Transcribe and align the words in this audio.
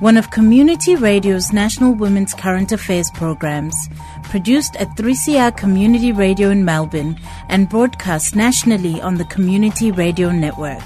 one 0.00 0.16
of 0.16 0.30
Community 0.30 0.96
Radio's 0.96 1.52
National 1.52 1.94
Women's 1.94 2.34
Current 2.34 2.72
Affairs 2.72 3.10
programs, 3.12 3.76
produced 4.24 4.74
at 4.76 4.88
3CR 4.96 5.56
Community 5.56 6.10
Radio 6.10 6.50
in 6.50 6.64
Melbourne 6.64 7.18
and 7.48 7.68
broadcast 7.68 8.34
nationally 8.34 9.00
on 9.00 9.14
the 9.14 9.24
Community 9.26 9.92
Radio 9.92 10.30
Network. 10.32 10.82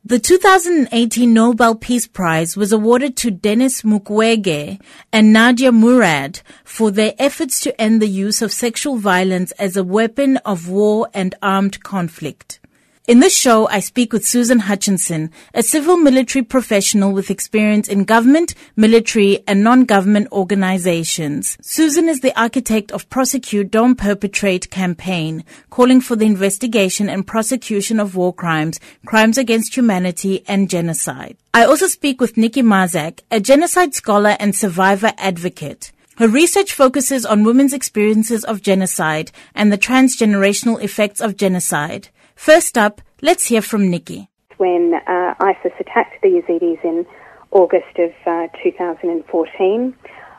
The 0.08 0.20
2018 0.20 1.34
Nobel 1.34 1.74
Peace 1.74 2.06
Prize 2.06 2.56
was 2.56 2.72
awarded 2.72 3.18
to 3.18 3.32
Denis 3.32 3.82
Mukwege 3.82 4.80
and 5.12 5.34
Nadia 5.34 5.72
Murad 5.72 6.42
for 6.64 6.92
their 6.92 7.16
efforts 7.18 7.60
to 7.62 7.82
end 7.82 8.04
the 8.04 8.08
use 8.08 8.44
of 8.44 8.52
sexual 8.52 8.98
violence 8.98 9.50
as 9.54 9.76
a 9.76 9.84
weapon 9.84 10.38
of 10.46 10.70
war 10.70 11.10
and 11.12 11.34
armed 11.42 11.82
conflict. 11.82 12.60
In 13.08 13.20
this 13.20 13.38
show, 13.38 13.68
I 13.68 13.82
speak 13.82 14.12
with 14.12 14.26
Susan 14.26 14.58
Hutchinson, 14.58 15.30
a 15.54 15.62
civil 15.62 15.96
military 15.96 16.42
professional 16.42 17.12
with 17.12 17.30
experience 17.30 17.88
in 17.88 18.04
government, 18.04 18.56
military, 18.76 19.44
and 19.48 19.64
non-government 19.64 20.28
organizations. 20.32 21.56
Susan 21.62 22.10
is 22.10 22.22
the 22.22 22.36
architect 22.40 22.92
of 22.92 23.08
Prosecute 23.12 23.70
Don't 23.70 23.94
Perpetrate 23.94 24.72
campaign, 24.72 25.44
calling 25.70 26.02
for 26.02 26.16
the 26.16 26.26
investigation 26.26 27.08
and 27.08 27.28
prosecution 27.28 28.00
of 28.00 28.16
war 28.16 28.34
crimes, 28.34 28.80
crimes 29.06 29.38
against 29.38 29.78
humanity, 29.78 30.44
and 30.48 30.68
genocide. 30.68 31.38
I 31.54 31.64
also 31.64 31.86
speak 31.86 32.20
with 32.20 32.38
Nikki 32.38 32.64
Marczak, 32.64 33.20
a 33.30 33.40
genocide 33.40 33.94
scholar 33.94 34.36
and 34.40 34.56
survivor 34.56 35.14
advocate. 35.20 35.92
Her 36.18 36.28
research 36.28 36.74
focuses 36.74 37.24
on 37.26 37.44
women's 37.44 37.74
experiences 37.74 38.46
of 38.46 38.64
genocide 38.64 39.32
and 39.54 39.72
the 39.72 39.78
transgenerational 39.78 40.82
effects 40.82 41.20
of 41.22 41.36
genocide. 41.36 42.08
First 42.36 42.78
up, 42.78 43.02
let's 43.22 43.48
hear 43.48 43.62
from 43.62 43.90
Nikki. 43.90 44.30
When 44.58 44.94
uh, 44.94 45.36
ISIS 45.40 45.72
attacked 45.80 46.22
the 46.22 46.30
Yazidis 46.30 46.84
in 46.84 47.06
August 47.52 47.98
of 47.98 48.12
uh, 48.26 48.48
2014, 48.64 49.96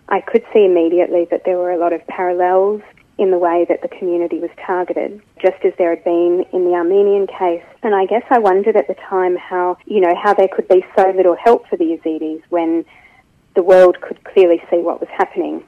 I 0.08 0.20
could 0.20 0.44
see 0.52 0.64
immediately 0.64 1.26
that 1.30 1.42
there 1.44 1.58
were 1.58 1.72
a 1.72 1.78
lot 1.78 1.92
of 1.92 2.06
parallels 2.06 2.82
in 3.18 3.30
the 3.30 3.38
way 3.38 3.64
that 3.68 3.80
the 3.80 3.88
community 3.88 4.38
was 4.38 4.50
targeted, 4.64 5.20
just 5.40 5.64
as 5.64 5.72
there 5.78 5.90
had 5.90 6.04
been 6.04 6.44
in 6.52 6.64
the 6.64 6.72
Armenian 6.72 7.26
case. 7.26 7.64
And 7.82 7.94
I 7.94 8.04
guess 8.04 8.22
I 8.30 8.38
wondered 8.38 8.76
at 8.76 8.88
the 8.88 8.96
time 9.08 9.36
how, 9.36 9.78
you 9.86 10.00
know, 10.00 10.14
how 10.22 10.34
there 10.34 10.48
could 10.48 10.68
be 10.68 10.84
so 10.94 11.10
little 11.16 11.36
help 11.36 11.66
for 11.68 11.76
the 11.76 11.96
Yazidis 11.96 12.42
when 12.50 12.84
the 13.54 13.62
world 13.62 14.00
could 14.02 14.22
clearly 14.24 14.62
see 14.70 14.78
what 14.78 15.00
was 15.00 15.08
happening. 15.16 15.64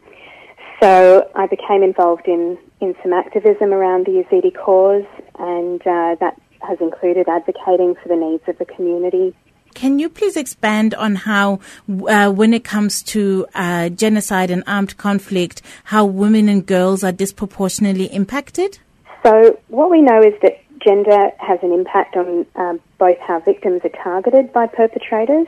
So 0.80 1.28
I 1.34 1.46
became 1.46 1.82
involved 1.82 2.28
in, 2.28 2.58
in 2.80 2.94
some 3.02 3.12
activism 3.12 3.72
around 3.72 4.06
the 4.06 4.22
Yazidi 4.22 4.54
cause, 4.54 5.06
and 5.38 5.80
uh, 5.82 6.16
that 6.20 6.40
has 6.60 6.80
included 6.80 7.28
advocating 7.28 7.94
for 8.02 8.08
the 8.08 8.16
needs 8.16 8.42
of 8.48 8.58
the 8.58 8.64
community. 8.64 9.34
Can 9.74 9.98
you 9.98 10.08
please 10.08 10.36
expand 10.36 10.94
on 10.94 11.14
how, 11.14 11.60
uh, 12.08 12.30
when 12.32 12.52
it 12.52 12.64
comes 12.64 13.02
to 13.04 13.46
uh, 13.54 13.90
genocide 13.90 14.50
and 14.50 14.64
armed 14.66 14.96
conflict, 14.96 15.62
how 15.84 16.04
women 16.04 16.48
and 16.48 16.66
girls 16.66 17.04
are 17.04 17.12
disproportionately 17.12 18.06
impacted? 18.06 18.78
So, 19.22 19.58
what 19.68 19.90
we 19.90 20.00
know 20.00 20.20
is 20.22 20.34
that 20.42 20.60
gender 20.80 21.30
has 21.38 21.58
an 21.62 21.72
impact 21.72 22.16
on 22.16 22.46
um, 22.56 22.80
both 22.98 23.18
how 23.18 23.40
victims 23.40 23.82
are 23.84 24.02
targeted 24.02 24.52
by 24.52 24.66
perpetrators 24.66 25.46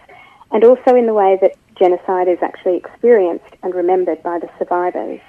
and 0.53 0.65
also 0.65 0.95
in 0.95 1.07
the 1.07 1.15
way 1.15 1.39
that 1.41 1.57
genocide 1.79 2.29
is 2.29 2.39
actually 2.43 2.77
experienced 2.77 3.55
and 3.63 3.75
remembered 3.75 4.23
by 4.23 4.39
the 4.39 4.49
survivors. 4.59 5.21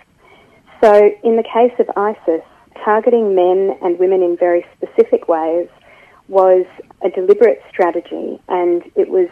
So, 0.81 1.11
in 1.23 1.37
the 1.37 1.43
case 1.43 1.73
of 1.79 1.89
ISIS, 1.95 2.43
targeting 2.83 3.35
men 3.35 3.77
and 3.81 3.99
women 3.99 4.21
in 4.21 4.37
very 4.37 4.65
specific 4.75 5.27
ways 5.27 5.67
was 6.27 6.65
a 7.03 7.09
deliberate 7.09 7.61
strategy, 7.69 8.41
and 8.47 8.83
it 8.95 9.09
was 9.09 9.27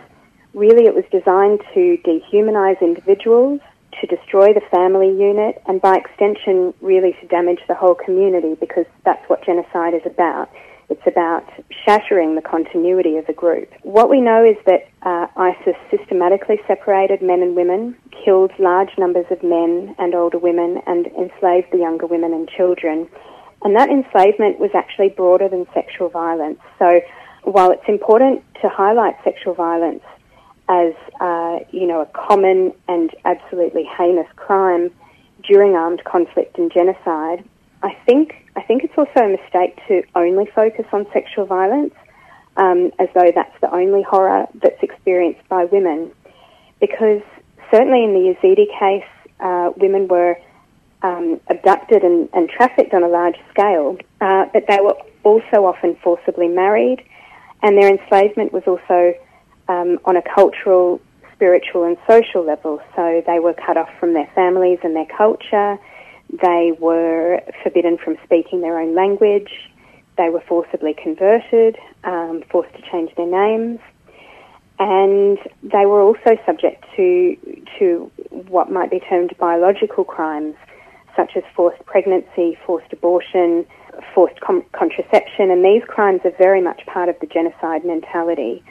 really 0.53 0.85
it 0.85 0.95
was 0.95 1.05
designed 1.11 1.61
to 1.73 1.97
dehumanize 2.05 2.81
individuals, 2.81 3.61
to 4.01 4.07
destroy 4.07 4.53
the 4.53 4.61
family 4.71 5.09
unit, 5.09 5.61
and 5.67 5.81
by 5.81 5.95
extension, 5.95 6.73
really 6.81 7.15
to 7.21 7.27
damage 7.27 7.59
the 7.67 7.75
whole 7.75 7.95
community 7.95 8.55
because 8.59 8.85
that's 9.05 9.27
what 9.29 9.45
genocide 9.45 9.93
is 9.93 10.01
about. 10.05 10.49
It's 10.89 11.05
about 11.05 11.45
shattering 11.85 12.35
the 12.35 12.41
continuity 12.41 13.17
of 13.17 13.27
the 13.27 13.33
group. 13.33 13.71
What 13.83 14.09
we 14.09 14.21
know 14.21 14.43
is 14.43 14.57
that 14.65 14.89
uh, 15.03 15.27
ISIS 15.37 15.75
systematically 15.91 16.59
separated 16.67 17.21
men 17.21 17.41
and 17.41 17.55
women, 17.55 17.95
killed 18.25 18.51
large 18.57 18.89
numbers 18.97 19.27
of 19.29 19.43
men 19.43 19.95
and 19.99 20.15
older 20.15 20.39
women, 20.39 20.81
and 20.87 21.05
enslaved 21.07 21.67
the 21.71 21.77
younger 21.77 22.07
women 22.07 22.33
and 22.33 22.49
children. 22.49 23.07
And 23.63 23.75
that 23.75 23.89
enslavement 23.89 24.59
was 24.59 24.71
actually 24.73 25.09
broader 25.09 25.47
than 25.47 25.67
sexual 25.73 26.09
violence. 26.09 26.59
So 26.79 27.01
while 27.43 27.71
it's 27.71 27.87
important 27.87 28.43
to 28.61 28.69
highlight 28.69 29.15
sexual 29.23 29.53
violence 29.53 30.03
as, 30.69 30.93
uh, 31.19 31.59
you 31.71 31.87
know, 31.87 32.01
a 32.01 32.05
common 32.07 32.73
and 32.87 33.09
absolutely 33.25 33.83
heinous 33.97 34.27
crime 34.35 34.91
during 35.43 35.75
armed 35.75 36.03
conflict 36.03 36.57
and 36.57 36.71
genocide, 36.71 37.43
I 37.81 37.95
think 38.05 38.35
I 38.59 38.63
think 38.63 38.83
it's 38.83 38.97
also 38.97 39.21
a 39.25 39.29
mistake 39.29 39.79
to 39.87 40.03
only 40.15 40.45
focus 40.53 40.85
on 40.91 41.07
sexual 41.13 41.45
violence, 41.45 41.93
um, 42.57 42.91
as 42.99 43.07
though 43.15 43.31
that's 43.33 43.57
the 43.61 43.73
only 43.73 44.03
horror 44.03 44.47
that's 44.61 44.83
experienced 44.83 45.47
by 45.47 45.63
women, 45.63 46.11
because 46.81 47.21
certainly 47.71 48.03
in 48.03 48.13
the 48.13 48.35
Yazidi 48.35 48.67
case, 48.77 49.09
uh, 49.39 49.71
women 49.77 50.09
were 50.09 50.37
um, 51.03 51.39
abducted 51.47 52.03
and, 52.03 52.27
and, 52.33 52.49
trafficked 52.49 52.93
on 52.93 53.01
a 53.01 53.07
large 53.07 53.37
scale, 53.49 53.97
uh, 54.19 54.47
but 54.51 54.65
they 54.67 54.79
were 54.81 54.97
also 55.23 55.65
often 55.65 55.95
forcibly 56.03 56.49
married, 56.49 57.01
and 57.63 57.77
their 57.77 57.87
enslavement 57.89 58.51
was 58.51 58.63
also 58.67 59.13
um, 59.69 59.99
on 60.03 60.17
a 60.17 60.21
cultural, 60.21 60.99
spiritual, 61.33 61.85
and 61.85 61.95
social 62.05 62.43
level. 62.43 62.81
So 62.97 63.23
they 63.25 63.39
were 63.39 63.53
cut 63.53 63.77
off 63.77 63.89
from 64.01 64.13
their 64.13 64.29
families 64.35 64.79
and 64.83 64.93
their 64.93 65.07
culture. 65.17 65.79
They 66.29 66.73
were 66.79 67.41
forbidden 67.63 67.97
from 67.97 68.17
speaking 68.23 68.61
their 68.61 68.79
own 68.79 68.95
language. 68.95 69.51
They 70.17 70.29
were 70.29 70.41
forcibly 70.41 70.93
converted, 70.93 71.77
um, 72.03 72.43
forced 72.51 72.73
to 72.75 72.81
change 72.91 73.15
their 73.15 73.25
names, 73.25 73.79
and 74.77 75.37
they 75.63 75.85
were 75.85 76.01
also 76.01 76.37
subject 76.45 76.85
to 76.95 77.37
to 77.79 78.11
what 78.47 78.71
might 78.71 78.91
be 78.91 78.99
termed 78.99 79.33
biological 79.39 80.03
crimes, 80.03 80.55
such 81.15 81.35
as 81.35 81.43
forced 81.55 81.83
pregnancy, 81.85 82.57
forced 82.65 82.91
abortion, 82.93 83.65
forced 84.13 84.39
com- 84.41 84.65
contraception, 84.73 85.51
and 85.51 85.63
these 85.63 85.83
crimes 85.87 86.21
are 86.25 86.33
very 86.37 86.61
much 86.61 86.85
part 86.85 87.09
of 87.09 87.15
the 87.19 87.27
genocide 87.27 87.83
mentality. 87.85 88.63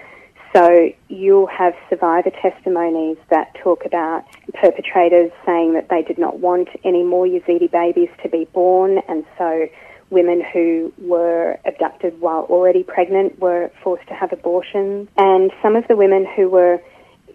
So 0.58 0.90
you'll 1.08 1.46
have 1.46 1.74
survivor 1.88 2.30
testimonies 2.30 3.16
that 3.30 3.54
talk 3.62 3.84
about 3.84 4.24
perpetrators 4.54 5.30
saying 5.46 5.74
that 5.74 5.88
they 5.88 6.02
did 6.02 6.18
not 6.18 6.40
want 6.40 6.68
any 6.82 7.04
more 7.04 7.26
Yazidi 7.26 7.70
babies 7.70 8.08
to 8.24 8.28
be 8.28 8.44
born, 8.46 8.98
and 9.08 9.24
so 9.36 9.68
women 10.10 10.42
who 10.52 10.92
were 10.98 11.56
abducted 11.64 12.20
while 12.20 12.42
already 12.50 12.82
pregnant 12.82 13.38
were 13.38 13.70
forced 13.84 14.08
to 14.08 14.14
have 14.14 14.32
abortions. 14.32 15.08
And 15.16 15.52
some 15.62 15.76
of 15.76 15.86
the 15.86 15.94
women 15.94 16.26
who 16.34 16.48
were, 16.48 16.82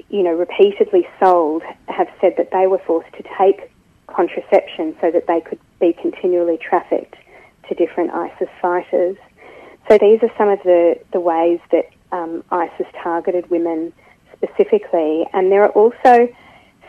you 0.10 0.22
know, 0.22 0.34
repeatedly 0.34 1.08
sold 1.18 1.64
have 1.88 2.10
said 2.20 2.34
that 2.36 2.52
they 2.52 2.68
were 2.68 2.82
forced 2.86 3.14
to 3.14 3.24
take 3.38 3.72
contraception 4.08 4.98
so 5.00 5.12
that 5.12 5.28
they 5.28 5.40
could 5.40 5.60
be 5.80 5.94
continually 5.94 6.58
trafficked 6.58 7.16
to 7.70 7.76
different 7.76 8.12
ISIS 8.12 8.50
fighters. 8.62 9.16
So 9.90 9.98
these 9.98 10.22
are 10.24 10.32
some 10.38 10.50
of 10.50 10.60
the, 10.64 11.00
the 11.14 11.22
ways 11.22 11.60
that 11.72 11.90
um, 12.14 12.44
ISIS 12.52 12.88
targeted 13.02 13.50
women 13.50 13.92
specifically, 14.38 15.26
and 15.34 15.52
there 15.52 15.64
are 15.64 15.72
also 15.72 16.30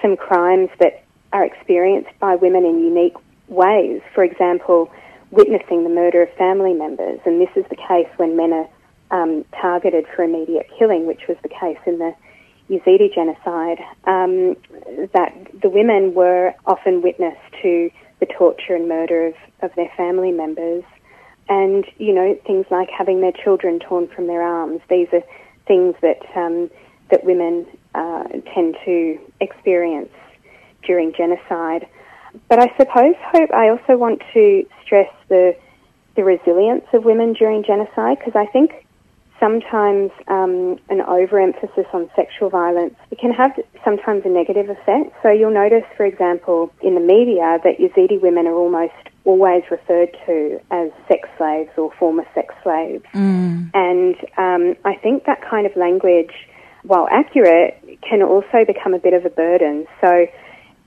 some 0.01 0.17
crimes 0.17 0.69
that 0.79 1.03
are 1.33 1.45
experienced 1.45 2.11
by 2.21 2.37
women 2.37 2.65
in 2.65 2.79
unique 2.79 3.17
ways. 3.49 4.01
For 4.15 4.23
example, 4.23 4.93
witnessing 5.31 5.83
the 5.83 5.91
murder 5.91 6.23
of 6.23 6.33
family 6.35 6.75
members, 6.75 7.19
and 7.25 7.41
this 7.41 7.51
is 7.57 7.65
the 7.71 7.77
case 7.77 8.09
when 8.19 8.37
men 8.37 8.53
are 8.53 8.69
um, 9.11 9.45
targeted 9.61 10.05
for 10.15 10.23
immediate 10.23 10.69
killing, 10.79 11.07
which 11.07 11.23
was 11.27 11.37
the 11.43 11.49
case 11.49 11.79
in 11.87 11.99
the 11.99 12.15
Yazidi 12.71 13.13
genocide. 13.13 13.79
Um, 14.05 14.57
that 15.13 15.33
the 15.61 15.69
women 15.69 16.15
were 16.15 16.55
often 16.67 17.03
witness 17.03 17.37
to 17.63 17.91
the 18.21 18.27
torture 18.27 18.75
and 18.75 18.89
murder 18.89 19.29
of, 19.29 19.35
of 19.63 19.75
their 19.75 19.91
family 19.97 20.33
members, 20.33 20.85
and 21.49 21.85
you 21.99 22.15
know 22.15 22.39
things 22.47 22.67
like 22.71 22.89
having 22.91 23.21
their 23.21 23.33
children 23.33 23.79
torn 23.79 24.09
from 24.09 24.27
their 24.27 24.43
arms. 24.43 24.81
These 24.89 25.09
are 25.13 25.23
things 25.67 25.95
that 26.03 26.21
um, 26.37 26.71
that 27.11 27.25
women 27.25 27.67
uh, 27.95 28.25
tend 28.55 28.77
to 28.85 29.19
experience 29.41 30.13
during 30.85 31.13
genocide. 31.13 31.87
But 32.49 32.59
I 32.59 32.75
suppose, 32.77 33.15
Hope, 33.33 33.51
I 33.53 33.69
also 33.69 33.97
want 33.97 34.23
to 34.33 34.67
stress 34.85 35.11
the 35.29 35.57
the 36.17 36.25
resilience 36.25 36.85
of 36.93 37.05
women 37.05 37.33
during 37.33 37.65
genocide 37.65 38.19
because 38.19 38.37
I 38.37 38.47
think 38.47 38.87
sometimes 39.41 40.11
um, 40.29 40.79
an 40.89 41.01
overemphasis 41.01 41.87
on 41.93 42.09
sexual 42.15 42.51
violence 42.51 42.95
it 43.11 43.19
can 43.19 43.33
have 43.33 43.53
sometimes 43.85 44.23
a 44.25 44.29
negative 44.29 44.71
effect. 44.71 45.15
So 45.23 45.31
you'll 45.31 45.51
notice, 45.53 45.85
for 45.97 46.07
example, 46.07 46.73
in 46.81 46.95
the 46.95 47.01
media 47.01 47.59
that 47.65 47.79
Yazidi 47.79 48.21
women 48.21 48.47
are 48.47 48.55
almost 48.55 48.95
always 49.25 49.63
referred 49.71 50.17
to 50.27 50.61
as 50.71 50.91
sex 51.09 51.29
slaves 51.39 51.71
or 51.77 51.93
former 51.99 52.27
sex 52.35 52.55
slaves, 52.63 53.05
mm. 53.15 53.71
and 53.75 54.17
um, 54.37 54.77
I 54.85 54.95
think 54.97 55.25
that 55.25 55.43
kind 55.43 55.67
of 55.67 55.77
language, 55.77 56.33
while 56.83 57.09
accurate, 57.11 58.01
can 58.09 58.23
also 58.23 58.65
become 58.67 58.95
a 58.95 58.99
bit 58.99 59.15
of 59.15 59.25
a 59.25 59.31
burden. 59.31 59.87
So 60.01 60.27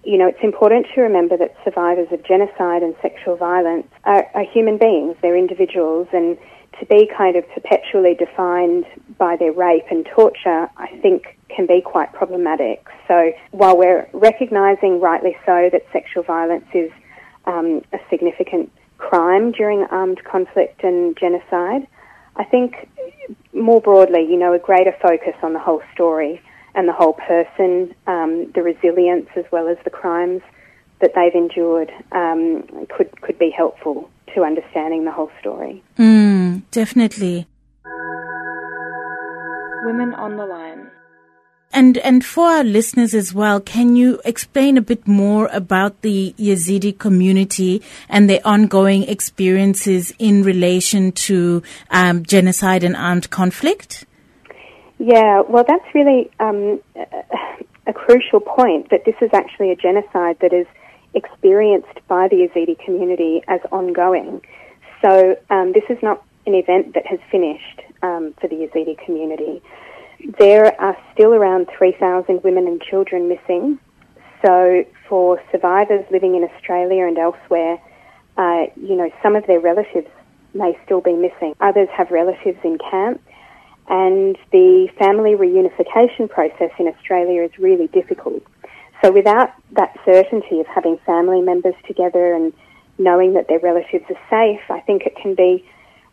you 0.03 0.17
know, 0.17 0.27
it's 0.27 0.41
important 0.41 0.87
to 0.95 1.01
remember 1.01 1.35
that 1.35 1.53
survivors 1.65 2.07
of 2.11 2.23
genocide 2.23 2.81
and 2.81 2.95
sexual 3.01 3.35
violence 3.35 3.87
are, 4.05 4.25
are, 4.35 4.45
human 4.45 4.77
beings, 4.77 5.17
they're 5.21 5.35
individuals, 5.35 6.07
and 6.13 6.37
to 6.79 6.85
be 6.85 7.09
kind 7.15 7.35
of 7.35 7.43
perpetually 7.49 8.13
defined 8.13 8.85
by 9.17 9.35
their 9.35 9.51
rape 9.51 9.83
and 9.89 10.05
torture, 10.05 10.69
I 10.77 10.87
think 11.01 11.37
can 11.49 11.65
be 11.65 11.81
quite 11.81 12.13
problematic. 12.13 12.87
So 13.07 13.31
while 13.51 13.77
we're 13.77 14.07
recognising, 14.13 15.01
rightly 15.01 15.35
so, 15.45 15.69
that 15.71 15.83
sexual 15.91 16.23
violence 16.23 16.65
is 16.73 16.91
um, 17.47 17.81
a 17.93 17.97
significant 18.09 18.71
crime 18.97 19.51
during 19.51 19.83
armed 19.89 20.23
conflict 20.23 20.83
and 20.83 21.17
genocide, 21.17 21.87
I 22.35 22.43
think 22.43 22.87
more 23.53 23.81
broadly, 23.81 24.21
you 24.21 24.37
know, 24.37 24.53
a 24.53 24.59
greater 24.59 24.95
focus 25.01 25.33
on 25.41 25.53
the 25.53 25.59
whole 25.59 25.81
story 25.93 26.41
and 26.75 26.87
the 26.87 26.93
whole 26.93 27.13
person, 27.13 27.95
um, 28.05 28.51
the 28.53 28.61
resilience 28.61 29.27
as 29.35 29.45
well 29.51 29.67
as 29.67 29.77
the 29.83 29.89
crimes 29.89 30.41
that 31.01 31.11
they've 31.15 31.33
endured 31.33 31.91
um, 32.11 32.63
could 32.95 33.09
could 33.21 33.39
be 33.39 33.49
helpful 33.49 34.09
to 34.33 34.43
understanding 34.43 35.05
the 35.05 35.11
whole 35.11 35.31
story. 35.39 35.83
Mm, 35.97 36.63
definitely. 36.71 37.47
Women 39.83 40.13
on 40.13 40.37
the 40.37 40.45
line. 40.45 40.91
And 41.73 41.97
and 41.97 42.25
for 42.25 42.45
our 42.45 42.63
listeners 42.63 43.13
as 43.13 43.33
well, 43.33 43.59
can 43.59 43.95
you 43.95 44.19
explain 44.23 44.77
a 44.77 44.81
bit 44.81 45.07
more 45.07 45.47
about 45.51 46.01
the 46.01 46.33
Yazidi 46.37 46.97
community 46.97 47.81
and 48.09 48.29
their 48.29 48.39
ongoing 48.45 49.03
experiences 49.03 50.13
in 50.17 50.43
relation 50.43 51.11
to 51.11 51.61
um, 51.91 52.23
genocide 52.23 52.83
and 52.83 52.95
armed 52.95 53.29
conflict? 53.29 54.05
Yeah, 54.97 55.41
well, 55.41 55.65
that's 55.67 55.85
really 55.93 56.31
um, 56.39 56.79
a 57.85 57.93
crucial 57.93 58.39
point 58.39 58.89
that 58.89 59.05
this 59.05 59.15
is 59.21 59.29
actually 59.33 59.71
a 59.71 59.75
genocide 59.75 60.37
that 60.41 60.53
is 60.53 60.65
experienced 61.13 61.99
by 62.07 62.27
the 62.27 62.47
Yazidi 62.47 62.77
community 62.83 63.43
as 63.47 63.59
ongoing. 63.71 64.41
So 65.03 65.35
um, 65.49 65.73
this 65.73 65.83
is 65.89 65.97
not 66.01 66.23
an 66.45 66.55
event 66.55 66.93
that 66.95 67.05
has 67.05 67.19
finished 67.29 67.81
um, 68.01 68.33
for 68.39 68.47
the 68.47 68.55
Yazidi 68.55 68.97
community. 69.05 69.61
There 70.39 70.79
are 70.81 70.97
still 71.13 71.33
around 71.33 71.67
3,000 71.77 72.43
women 72.43 72.67
and 72.67 72.81
children 72.81 73.29
missing. 73.29 73.79
So 74.45 74.85
for 75.07 75.41
survivors 75.51 76.05
living 76.11 76.35
in 76.35 76.43
Australia 76.43 77.05
and 77.05 77.17
elsewhere, 77.17 77.79
uh, 78.37 78.65
you 78.75 78.95
know, 78.95 79.09
some 79.23 79.35
of 79.35 79.45
their 79.47 79.59
relatives 79.59 80.07
may 80.53 80.77
still 80.85 81.01
be 81.01 81.13
missing. 81.13 81.55
Others 81.59 81.89
have 81.95 82.11
relatives 82.11 82.59
in 82.63 82.77
camp 82.77 83.21
and 83.89 84.37
the 84.51 84.89
family 84.99 85.35
reunification 85.35 86.29
process 86.29 86.71
in 86.77 86.87
Australia 86.87 87.43
is 87.43 87.57
really 87.57 87.87
difficult. 87.87 88.43
So 89.01 89.11
without 89.11 89.53
that 89.73 89.97
certainty 90.03 90.59
of 90.59 90.67
having 90.67 90.97
family 91.05 91.41
members 91.41 91.75
together 91.85 92.33
and 92.33 92.51
knowing 92.97 93.33
that 93.33 93.47
their 93.47 93.59
relatives 93.59 94.05
are 94.09 94.19
safe, 94.29 94.61
I 94.69 94.81
think 94.81 95.03
it 95.03 95.15
can 95.15 95.35
be 95.35 95.65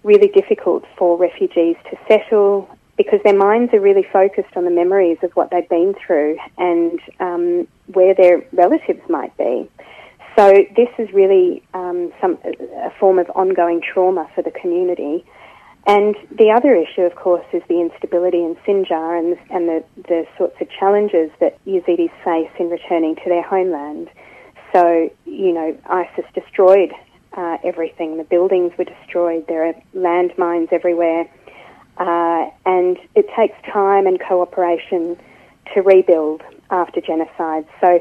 really 0.02 0.28
difficult 0.28 0.84
for 0.96 1.16
refugees 1.16 1.76
to 1.90 1.96
settle 2.06 2.68
because 2.96 3.20
their 3.24 3.36
minds 3.36 3.72
are 3.74 3.80
really 3.80 4.06
focused 4.12 4.56
on 4.56 4.64
the 4.64 4.70
memories 4.70 5.18
of 5.22 5.32
what 5.32 5.50
they've 5.50 5.68
been 5.68 5.94
through 6.06 6.38
and 6.58 7.00
um, 7.20 7.68
where 7.92 8.14
their 8.14 8.44
relatives 8.52 9.00
might 9.08 9.36
be. 9.36 9.68
So 10.36 10.64
this 10.76 10.88
is 10.98 11.12
really 11.12 11.62
um, 11.74 12.12
some 12.20 12.38
a 12.44 12.90
form 12.98 13.18
of 13.18 13.30
ongoing 13.34 13.80
trauma 13.80 14.28
for 14.34 14.42
the 14.42 14.50
community. 14.50 15.24
And 15.86 16.16
the 16.30 16.50
other 16.50 16.74
issue, 16.74 17.02
of 17.02 17.14
course, 17.14 17.44
is 17.52 17.62
the 17.68 17.80
instability 17.80 18.38
in 18.38 18.56
Sinjar 18.66 19.18
and, 19.18 19.38
and 19.50 19.68
the, 19.68 19.84
the 20.08 20.26
sorts 20.38 20.56
of 20.60 20.68
challenges 20.70 21.30
that 21.40 21.62
Yazidis 21.66 22.10
face 22.24 22.50
in 22.58 22.70
returning 22.70 23.16
to 23.16 23.22
their 23.26 23.42
homeland. 23.42 24.08
So, 24.72 25.10
you 25.26 25.52
know, 25.52 25.76
ISIS 25.86 26.24
destroyed 26.34 26.92
uh, 27.36 27.58
everything. 27.62 28.16
The 28.16 28.24
buildings 28.24 28.72
were 28.78 28.84
destroyed. 28.84 29.46
There 29.46 29.66
are 29.68 29.74
landmines 29.94 30.72
everywhere. 30.72 31.28
Uh, 31.96 32.50
and 32.66 32.98
it 33.14 33.26
takes 33.36 33.56
time 33.72 34.06
and 34.06 34.20
cooperation 34.20 35.16
to 35.72 35.80
rebuild 35.80 36.42
after 36.70 37.00
genocide. 37.00 37.66
So 37.80 38.00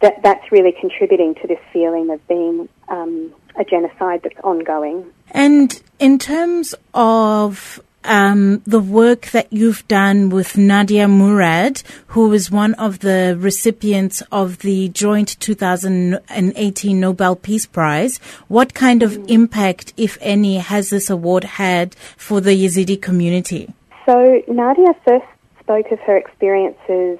that, 0.00 0.22
that's 0.22 0.50
really 0.50 0.72
contributing 0.72 1.34
to 1.36 1.46
this 1.46 1.58
feeling 1.72 2.10
of 2.10 2.26
being 2.26 2.68
um, 2.88 3.32
a 3.56 3.64
genocide 3.64 4.20
that's 4.22 4.38
ongoing. 4.42 5.04
And 5.30 5.80
in 5.98 6.18
terms 6.18 6.74
of 6.92 7.82
um, 8.04 8.62
the 8.66 8.80
work 8.80 9.26
that 9.32 9.52
you've 9.52 9.86
done 9.88 10.28
with 10.28 10.56
Nadia 10.56 11.08
Murad, 11.08 11.82
who 12.08 12.32
is 12.32 12.50
one 12.50 12.74
of 12.74 13.00
the 13.00 13.36
recipients 13.38 14.22
of 14.30 14.58
the 14.58 14.88
joint 14.90 15.38
2018 15.40 17.00
Nobel 17.00 17.36
Peace 17.36 17.66
Prize. 17.66 18.18
What 18.48 18.74
kind 18.74 19.02
of 19.02 19.12
mm. 19.12 19.30
impact, 19.30 19.92
if 19.96 20.18
any, 20.20 20.58
has 20.58 20.90
this 20.90 21.10
award 21.10 21.44
had 21.44 21.94
for 22.16 22.40
the 22.40 22.50
Yazidi 22.50 23.00
community? 23.00 23.72
So 24.06 24.42
Nadia 24.46 24.94
first 25.06 25.26
spoke 25.60 25.90
of 25.90 25.98
her 26.00 26.16
experiences 26.16 27.18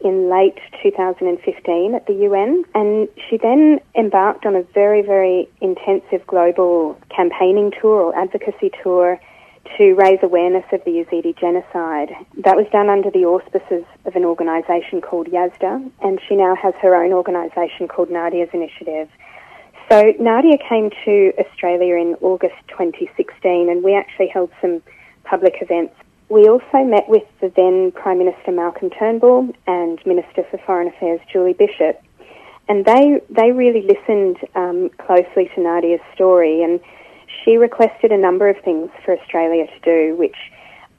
in 0.00 0.28
late 0.30 0.58
2015 0.82 1.94
at 1.94 2.06
the 2.06 2.12
UN, 2.12 2.64
and 2.74 3.08
she 3.28 3.38
then 3.38 3.80
embarked 3.94 4.44
on 4.44 4.54
a 4.54 4.62
very, 4.62 5.00
very 5.02 5.48
intensive 5.60 6.26
global 6.26 6.98
campaigning 7.08 7.72
tour 7.80 8.02
or 8.02 8.18
advocacy 8.18 8.70
tour 8.82 9.18
to 9.78 9.94
raise 9.94 10.18
awareness 10.22 10.64
of 10.72 10.84
the 10.84 10.92
Yazidi 10.92 11.38
genocide. 11.38 12.12
That 12.44 12.56
was 12.56 12.66
done 12.72 12.88
under 12.88 13.10
the 13.10 13.24
auspices 13.24 13.84
of 14.04 14.16
an 14.16 14.24
organisation 14.24 15.00
called 15.00 15.28
Yazda, 15.28 15.90
and 16.02 16.20
she 16.28 16.36
now 16.36 16.54
has 16.54 16.74
her 16.82 16.94
own 16.94 17.12
organisation 17.12 17.88
called 17.88 18.10
Nadia's 18.10 18.50
Initiative. 18.52 19.08
So 19.90 20.12
Nadia 20.18 20.58
came 20.68 20.90
to 21.04 21.32
Australia 21.38 21.96
in 21.96 22.16
August 22.20 22.56
2016, 22.68 23.68
and 23.70 23.84
we 23.84 23.94
actually 23.94 24.28
held 24.28 24.50
some 24.60 24.82
public 25.24 25.54
events 25.60 25.94
we 26.28 26.48
also 26.48 26.82
met 26.84 27.08
with 27.08 27.22
the 27.40 27.52
then 27.54 27.92
Prime 27.92 28.18
Minister 28.18 28.50
Malcolm 28.50 28.90
Turnbull 28.90 29.48
and 29.66 30.00
Minister 30.04 30.44
for 30.50 30.58
Foreign 30.58 30.88
Affairs 30.88 31.20
Julie 31.32 31.52
Bishop, 31.52 32.02
and 32.68 32.84
they 32.84 33.20
they 33.30 33.52
really 33.52 33.82
listened 33.82 34.38
um, 34.56 34.90
closely 34.98 35.50
to 35.54 35.60
Nadia's 35.60 36.00
story, 36.14 36.62
and 36.62 36.80
she 37.46 37.56
requested 37.56 38.10
a 38.10 38.18
number 38.18 38.48
of 38.48 38.56
things 38.64 38.90
for 39.04 39.16
Australia 39.16 39.66
to 39.66 39.80
do, 39.80 40.16
which 40.16 40.36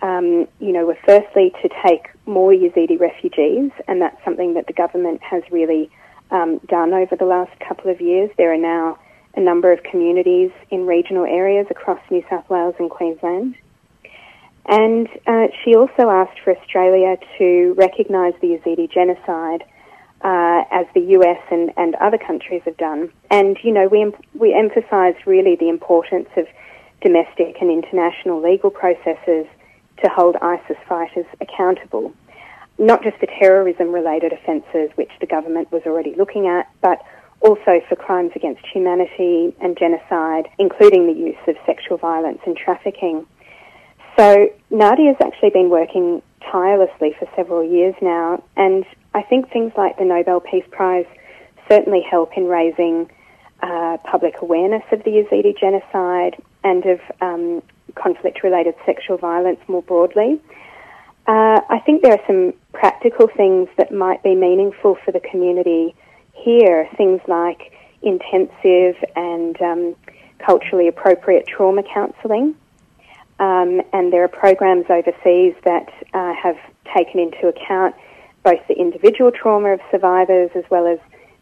um, 0.02 0.48
you 0.60 0.72
know 0.72 0.86
were 0.86 0.98
firstly 1.06 1.52
to 1.62 1.70
take 1.86 2.08
more 2.26 2.52
Yazidi 2.52 3.00
refugees, 3.00 3.72
and 3.88 4.02
that's 4.02 4.24
something 4.24 4.54
that 4.54 4.66
the 4.66 4.74
government 4.74 5.22
has 5.22 5.44
really 5.52 5.92
um, 6.32 6.60
done 6.68 6.94
over 6.94 7.16
the 7.16 7.26
last 7.26 7.52
couple 7.60 7.92
of 7.92 8.00
years. 8.00 8.32
There 8.38 8.54
are 8.54 8.58
now 8.58 8.98
a 9.36 9.42
number 9.42 9.72
of 9.72 9.84
communities 9.84 10.52
in 10.72 10.88
regional 10.88 11.26
areas 11.26 11.68
across 11.70 12.00
New 12.10 12.24
South 12.30 12.50
Wales 12.50 12.76
and 12.80 12.90
Queensland. 12.90 13.56
And 14.66 15.08
uh, 15.28 15.48
she 15.64 15.76
also 15.76 16.10
asked 16.10 16.40
for 16.44 16.58
Australia 16.58 17.18
to 17.38 17.74
recognise 17.78 18.34
the 18.42 18.48
Yazidi 18.48 18.92
genocide 18.92 19.64
uh, 20.22 20.64
as 20.72 20.86
the 20.94 21.02
US 21.18 21.40
and, 21.52 21.72
and 21.78 21.96
other 21.96 22.18
countries 22.18 22.62
have 22.66 22.78
done. 22.78 23.12
And, 23.30 23.58
you 23.64 23.74
know, 23.74 23.88
we, 23.88 24.12
we 24.34 24.54
emphasised 24.54 25.26
really 25.26 25.56
the 25.56 25.70
importance 25.70 26.30
of 26.38 26.48
domestic 27.02 27.58
and 27.62 27.70
international 27.70 28.42
legal 28.42 28.72
processes 28.72 29.46
to 30.04 30.10
hold 30.10 30.36
ISIS 30.42 30.78
fighters 30.88 31.26
accountable. 31.42 32.14
Not 32.80 33.04
just 33.04 33.18
for 33.18 33.26
terrorism 33.26 33.92
related 33.92 34.34
offences, 34.34 34.90
which 34.96 35.12
the 35.20 35.26
government 35.26 35.72
was 35.72 35.82
already 35.86 36.14
looking 36.16 36.48
at, 36.48 36.70
but 36.82 37.02
also 37.42 37.82
for 37.88 37.96
crimes 37.96 38.32
against 38.36 38.66
humanity 38.66 39.56
and 39.62 39.78
genocide, 39.78 40.48
including 40.58 41.08
the 41.08 41.14
use 41.14 41.38
of 41.48 41.56
sexual 41.66 41.98
violence 41.98 42.40
and 42.46 42.58
trafficking. 42.58 43.26
So 44.18 44.50
Nadia's 44.72 45.18
actually 45.22 45.52
been 45.52 45.70
working 45.70 46.22
tirelessly 46.52 47.16
for 47.20 47.28
several 47.36 47.64
years 47.64 47.94
now, 48.02 48.44
and 48.56 48.86
I 49.18 49.24
think 49.24 49.52
things 49.52 49.74
like 49.76 49.98
the 49.98 50.06
Nobel 50.06 50.40
Peace 50.40 50.64
Prize 50.70 51.08
certainly 51.68 52.02
help 52.08 52.38
in 52.38 52.46
raising 52.46 53.10
uh, 53.64 53.98
public 54.04 54.36
awareness 54.44 54.84
of 54.92 55.04
the 55.06 55.10
Yazidi 55.10 55.58
genocide 55.60 56.36
and 56.64 56.86
of 56.86 57.00
um, 57.20 57.64
conflict-related 57.96 58.76
sexual 58.86 59.18
violence 59.18 59.60
more 59.68 59.82
broadly. 59.82 60.40
Uh, 61.26 61.62
I 61.68 61.82
think 61.84 62.04
there 62.04 62.14
are 62.14 62.26
some 62.28 62.54
practical 62.74 63.28
things 63.28 63.70
that 63.78 63.92
might 63.92 64.22
be 64.22 64.36
meaningful 64.36 65.00
for 65.04 65.12
the 65.12 65.20
community 65.20 65.96
here, 66.34 66.88
things 66.96 67.20
like 67.28 67.74
intensive 68.04 69.04
and 69.16 69.60
um, 69.60 69.96
culturally 70.46 70.88
appropriate 70.88 71.48
trauma 71.48 71.82
counselling. 71.82 72.56
Um, 73.40 73.82
and 73.94 74.14
there 74.14 74.24
are 74.24 74.28
programs 74.28 74.86
overseas 74.92 75.56
that 75.64 75.92
uh, 76.14 76.36
have 76.36 76.58
taken 76.96 77.20
into 77.20 77.48
account 77.48 77.96
both 78.48 78.66
the 78.70 78.76
individual 78.76 79.30
trauma 79.30 79.74
of 79.74 79.82
survivors 79.92 80.50
as 80.56 80.64
well 80.70 80.88
as 80.88 81.00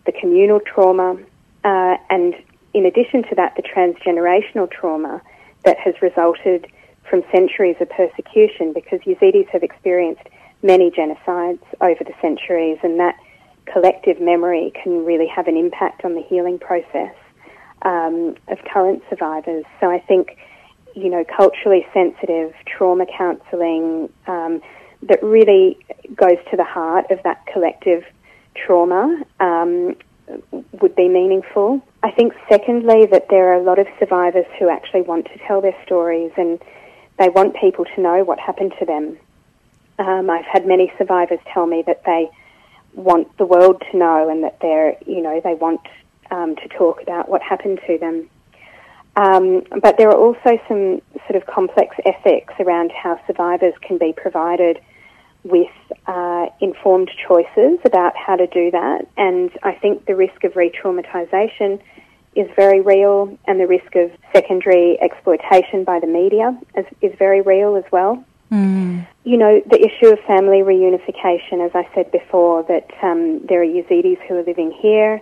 the 0.07 0.11
communal 0.11 0.59
trauma, 0.59 1.15
uh, 1.63 1.97
and 2.09 2.33
in 2.73 2.83
addition 2.83 3.21
to 3.21 3.35
that, 3.35 3.55
the 3.55 3.61
transgenerational 3.61 4.67
trauma 4.71 5.21
that 5.65 5.77
has 5.77 5.93
resulted 6.01 6.65
from 7.07 7.23
centuries 7.31 7.75
of 7.79 7.87
persecution 7.91 8.73
because 8.73 8.99
Yazidis 9.01 9.47
have 9.49 9.61
experienced 9.61 10.23
many 10.63 10.89
genocides 10.89 11.61
over 11.79 12.03
the 12.03 12.13
centuries, 12.23 12.79
and 12.81 12.99
that 12.99 13.15
collective 13.71 14.19
memory 14.19 14.73
can 14.81 15.05
really 15.05 15.27
have 15.27 15.47
an 15.47 15.57
impact 15.57 16.05
on 16.05 16.15
the 16.15 16.23
healing 16.23 16.57
process 16.57 17.13
um, 17.83 18.35
of 18.47 18.57
current 18.73 19.03
survivors. 19.11 19.63
So 19.79 19.91
I 19.91 19.99
think 19.99 20.39
you 20.95 21.09
know, 21.09 21.23
culturally 21.25 21.85
sensitive 21.93 22.53
trauma 22.65 23.05
counselling 23.05 24.09
um, 24.25 24.61
that 25.05 25.21
really 25.23 25.77
goes 26.15 26.37
to 26.51 26.57
the 26.57 26.63
heart 26.63 27.09
of 27.11 27.21
that 27.23 27.45
collective 27.51 28.03
trauma 28.55 29.23
um, 29.39 29.95
would 30.81 30.95
be 30.95 31.07
meaningful. 31.07 31.81
I 32.03 32.11
think, 32.11 32.33
secondly, 32.49 33.05
that 33.07 33.27
there 33.29 33.53
are 33.53 33.55
a 33.55 33.63
lot 33.63 33.79
of 33.79 33.87
survivors 33.99 34.45
who 34.59 34.69
actually 34.69 35.01
want 35.01 35.25
to 35.25 35.37
tell 35.47 35.61
their 35.61 35.75
stories 35.85 36.31
and 36.37 36.59
they 37.17 37.29
want 37.29 37.55
people 37.55 37.85
to 37.85 38.01
know 38.01 38.23
what 38.23 38.39
happened 38.39 38.73
to 38.79 38.85
them. 38.85 39.17
Um, 39.99 40.29
I've 40.29 40.45
had 40.45 40.65
many 40.67 40.91
survivors 40.97 41.39
tell 41.53 41.65
me 41.65 41.83
that 41.87 42.03
they 42.05 42.29
want 42.93 43.37
the 43.37 43.45
world 43.45 43.81
to 43.91 43.97
know 43.97 44.29
and 44.29 44.43
that 44.43 44.59
they're, 44.61 44.97
you 45.05 45.21
know, 45.21 45.39
they 45.43 45.53
want 45.53 45.81
um, 46.31 46.55
to 46.57 46.67
talk 46.69 47.01
about 47.01 47.29
what 47.29 47.41
happened 47.41 47.79
to 47.87 47.97
them. 47.97 48.29
Um, 49.15 49.63
but 49.81 49.97
there 49.97 50.09
are 50.09 50.17
also 50.17 50.59
some 50.67 51.01
sort 51.27 51.35
of 51.35 51.45
complex 51.45 51.95
ethics 52.05 52.53
around 52.59 52.91
how 52.91 53.19
survivors 53.27 53.73
can 53.81 53.97
be 53.97 54.11
provided 54.11 54.81
with 55.45 55.69
uh, 56.07 56.47
informed 56.59 57.11
choices 57.27 57.79
about 57.85 58.13
how 58.17 58.35
to 58.35 58.47
do 58.47 58.71
that. 58.71 59.07
And 59.15 59.51
I 59.63 59.73
think 59.73 60.05
the 60.05 60.15
risk 60.15 60.43
of 60.43 60.55
re 60.55 60.71
traumatization 60.71 61.79
is 62.35 62.49
very 62.55 62.81
real, 62.81 63.37
and 63.47 63.59
the 63.59 63.67
risk 63.67 63.95
of 63.95 64.11
secondary 64.33 64.99
exploitation 65.01 65.85
by 65.85 65.99
the 65.99 66.07
media 66.07 66.59
is, 66.75 66.85
is 67.01 67.13
very 67.17 67.41
real 67.41 67.77
as 67.77 67.85
well. 67.91 68.25
Mm. 68.51 69.07
You 69.23 69.37
know, 69.37 69.61
the 69.65 69.79
issue 69.79 70.11
of 70.11 70.19
family 70.27 70.59
reunification, 70.59 71.65
as 71.65 71.71
I 71.73 71.87
said 71.95 72.11
before, 72.11 72.63
that 72.63 72.89
um, 73.01 73.45
there 73.47 73.61
are 73.61 73.65
Yazidis 73.65 74.19
who 74.27 74.35
are 74.35 74.43
living 74.43 74.71
here 74.71 75.21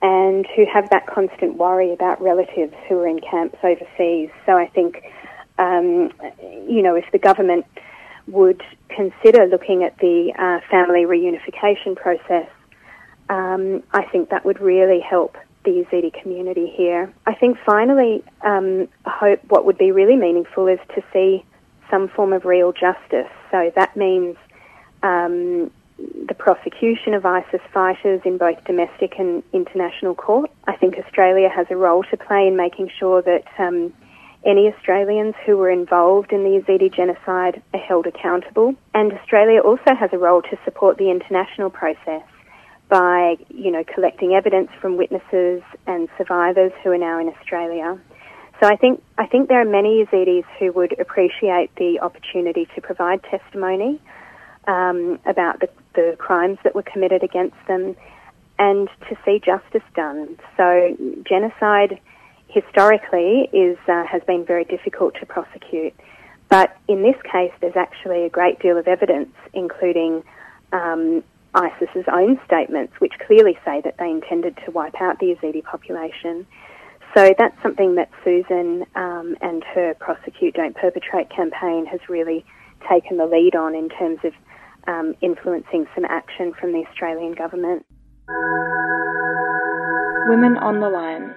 and 0.00 0.46
who 0.54 0.64
have 0.72 0.88
that 0.90 1.06
constant 1.06 1.56
worry 1.56 1.92
about 1.92 2.22
relatives 2.22 2.74
who 2.88 2.98
are 3.00 3.08
in 3.08 3.20
camps 3.20 3.58
overseas. 3.62 4.30
So 4.46 4.56
I 4.56 4.68
think, 4.68 5.02
um, 5.58 6.12
you 6.68 6.82
know, 6.82 6.94
if 6.94 7.04
the 7.12 7.18
government 7.18 7.66
would 8.26 8.62
consider 8.88 9.46
looking 9.46 9.84
at 9.84 9.96
the 9.98 10.32
uh, 10.38 10.60
family 10.70 11.04
reunification 11.04 11.96
process, 11.96 12.48
um, 13.28 13.82
I 13.92 14.04
think 14.04 14.30
that 14.30 14.44
would 14.44 14.60
really 14.60 15.00
help 15.00 15.36
the 15.64 15.70
Yazidi 15.84 16.12
community 16.22 16.72
here. 16.74 17.12
I 17.26 17.34
think 17.34 17.58
finally, 17.66 18.22
um, 18.42 18.88
hope 19.04 19.40
what 19.48 19.64
would 19.64 19.78
be 19.78 19.90
really 19.90 20.16
meaningful 20.16 20.68
is 20.68 20.78
to 20.94 21.02
see 21.12 21.44
some 21.90 22.08
form 22.08 22.32
of 22.32 22.44
real 22.44 22.72
justice. 22.72 23.30
So 23.50 23.72
that 23.74 23.96
means 23.96 24.36
um, 25.02 25.70
the 25.98 26.34
prosecution 26.36 27.14
of 27.14 27.24
ISIS 27.24 27.60
fighters 27.72 28.20
in 28.24 28.38
both 28.38 28.62
domestic 28.64 29.18
and 29.18 29.42
international 29.52 30.14
court. 30.14 30.50
I 30.66 30.76
think 30.76 30.96
Australia 30.98 31.48
has 31.48 31.66
a 31.70 31.76
role 31.76 32.04
to 32.10 32.16
play 32.16 32.46
in 32.46 32.56
making 32.56 32.90
sure 32.98 33.22
that 33.22 33.44
um, 33.58 33.92
any 34.46 34.72
Australians 34.72 35.34
who 35.44 35.56
were 35.56 35.70
involved 35.70 36.32
in 36.32 36.44
the 36.44 36.50
Yazidi 36.60 36.94
genocide 36.94 37.60
are 37.74 37.80
held 37.80 38.06
accountable. 38.06 38.74
And 38.94 39.12
Australia 39.12 39.60
also 39.60 39.94
has 39.98 40.10
a 40.12 40.18
role 40.18 40.40
to 40.42 40.56
support 40.64 40.98
the 40.98 41.10
international 41.10 41.68
process 41.68 42.22
by, 42.88 43.36
you 43.48 43.72
know, 43.72 43.82
collecting 43.82 44.34
evidence 44.34 44.70
from 44.80 44.96
witnesses 44.96 45.62
and 45.88 46.08
survivors 46.16 46.72
who 46.84 46.90
are 46.92 46.98
now 46.98 47.18
in 47.18 47.28
Australia. 47.28 47.98
So 48.60 48.68
I 48.68 48.76
think 48.76 49.02
I 49.18 49.26
think 49.26 49.48
there 49.48 49.60
are 49.60 49.64
many 49.64 50.04
Yazidis 50.04 50.44
who 50.58 50.72
would 50.72 50.98
appreciate 50.98 51.74
the 51.76 51.98
opportunity 52.00 52.68
to 52.74 52.80
provide 52.80 53.22
testimony 53.24 54.00
um, 54.66 55.18
about 55.26 55.60
the, 55.60 55.68
the 55.94 56.16
crimes 56.18 56.58
that 56.62 56.74
were 56.74 56.82
committed 56.82 57.22
against 57.22 57.56
them 57.66 57.96
and 58.58 58.88
to 59.08 59.16
see 59.24 59.40
justice 59.44 59.82
done. 59.94 60.38
So 60.56 60.96
genocide 61.28 62.00
historically 62.56 63.50
is 63.52 63.76
uh, 63.86 64.04
has 64.06 64.22
been 64.26 64.44
very 64.46 64.64
difficult 64.64 65.14
to 65.20 65.26
prosecute, 65.26 65.92
but 66.48 66.74
in 66.88 67.02
this 67.02 67.20
case, 67.30 67.52
there's 67.60 67.76
actually 67.76 68.24
a 68.24 68.30
great 68.30 68.58
deal 68.60 68.78
of 68.78 68.88
evidence, 68.88 69.34
including 69.52 70.22
um, 70.72 71.22
ISIS's 71.54 72.06
own 72.10 72.40
statements, 72.46 72.94
which 72.98 73.12
clearly 73.26 73.58
say 73.62 73.82
that 73.82 73.96
they 73.98 74.10
intended 74.10 74.58
to 74.64 74.70
wipe 74.70 75.00
out 75.02 75.18
the 75.18 75.34
Yazidi 75.34 75.62
population. 75.62 76.46
So 77.14 77.34
that's 77.38 77.60
something 77.62 77.96
that 77.96 78.10
Susan 78.24 78.86
um, 78.94 79.36
and 79.42 79.62
her 79.74 79.94
Prosecute 80.00 80.54
Don't 80.54 80.74
Perpetrate 80.74 81.28
campaign 81.28 81.84
has 81.86 82.00
really 82.08 82.44
taken 82.90 83.18
the 83.18 83.26
lead 83.26 83.54
on 83.54 83.74
in 83.74 83.90
terms 83.90 84.18
of 84.24 84.32
um, 84.86 85.14
influencing 85.20 85.86
some 85.94 86.06
action 86.06 86.54
from 86.58 86.72
the 86.72 86.84
Australian 86.88 87.32
government. 87.34 87.84
Women 90.28 90.56
on 90.58 90.80
the 90.80 90.88
Line. 90.88 91.34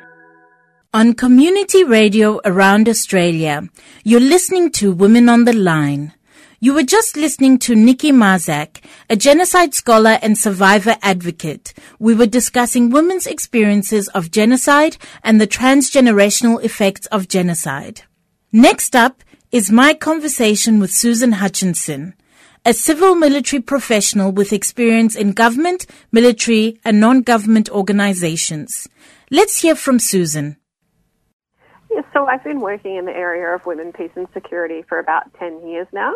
On 0.92 1.14
community 1.14 1.84
radio 1.84 2.40
around 2.46 2.90
Australia, 2.90 3.62
you're 4.04 4.20
listening 4.20 4.72
to 4.72 4.92
Women 4.92 5.30
on 5.30 5.44
the 5.44 5.54
Line. 5.54 6.14
You 6.60 6.74
were 6.74 6.82
just 6.82 7.16
listening 7.16 7.60
to 7.60 7.76
Nikki 7.76 8.12
Marczak, 8.12 8.84
a 9.08 9.16
genocide 9.16 9.76
scholar 9.76 10.18
and 10.24 10.36
survivor 10.36 10.98
advocate. 11.04 11.76
We 12.00 12.16
were 12.16 12.26
discussing 12.26 12.90
women's 12.90 13.28
experiences 13.28 14.08
of 14.16 14.32
genocide 14.32 14.98
and 15.24 15.40
the 15.40 15.46
transgenerational 15.46 16.64
effects 16.64 17.06
of 17.12 17.28
genocide. 17.28 18.02
Next 18.52 18.96
up 18.96 19.24
is 19.52 19.70
my 19.70 19.94
conversation 19.94 20.80
with 20.80 20.90
Susan 20.90 21.34
Hutchinson 21.34 22.16
a 22.66 22.74
civil 22.74 23.16
military 23.16 23.62
professional 23.62 24.32
with 24.32 24.52
experience 24.52 25.16
in 25.16 25.32
government, 25.32 25.86
military, 26.12 26.78
and 26.84 27.00
non-government 27.00 27.70
organizations. 27.70 28.90
Let's 29.32 29.62
hear 29.62 29.76
from 29.76 29.98
Susan. 29.98 30.58
So 32.14 32.26
I've 32.26 32.44
been 32.44 32.62
working 32.62 32.96
in 32.96 33.06
the 33.06 33.16
area 33.16 33.54
of 33.54 33.66
women, 33.66 33.94
peace, 33.94 34.12
and 34.16 34.28
security 34.34 34.84
for 34.84 35.00
about 35.00 35.34
10 35.36 35.68
years 35.68 35.88
now. 35.92 36.14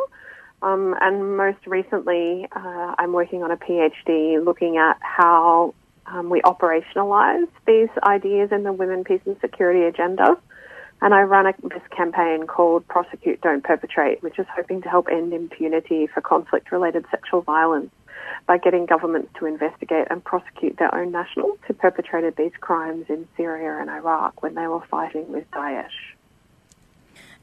Um, 0.61 0.95
and 1.01 1.35
most 1.37 1.65
recently, 1.67 2.47
uh, 2.55 2.95
I'm 2.97 3.11
working 3.11 3.43
on 3.43 3.51
a 3.51 3.57
PhD 3.57 4.43
looking 4.43 4.77
at 4.77 4.97
how 5.01 5.73
um, 6.05 6.29
we 6.29 6.41
operationalize 6.41 7.47
these 7.67 7.89
ideas 8.03 8.51
in 8.51 8.63
the 8.63 8.71
women, 8.71 9.03
peace, 9.03 9.21
and 9.25 9.35
security 9.41 9.83
agenda. 9.83 10.37
And 11.01 11.13
I 11.13 11.23
run 11.23 11.47
a, 11.47 11.53
this 11.63 11.81
campaign 11.95 12.47
called 12.47 12.87
Prosecute 12.87 13.41
Don't 13.41 13.63
Perpetrate, 13.63 14.23
which 14.23 14.39
is 14.39 14.45
hoping 14.55 14.81
to 14.83 14.89
help 14.89 15.07
end 15.11 15.33
impunity 15.33 16.07
for 16.07 16.21
conflict 16.21 16.71
related 16.71 17.05
sexual 17.11 17.41
violence 17.41 17.91
by 18.47 18.57
getting 18.57 18.85
governments 18.85 19.29
to 19.39 19.45
investigate 19.45 20.07
and 20.09 20.23
prosecute 20.23 20.77
their 20.77 20.93
own 20.93 21.11
nationals 21.11 21.57
who 21.67 21.73
perpetrated 21.73 22.35
these 22.35 22.51
crimes 22.59 23.05
in 23.09 23.27
Syria 23.37 23.79
and 23.79 23.89
Iraq 23.89 24.41
when 24.41 24.55
they 24.55 24.67
were 24.67 24.83
fighting 24.89 25.31
with 25.31 25.49
Daesh. 25.51 26.15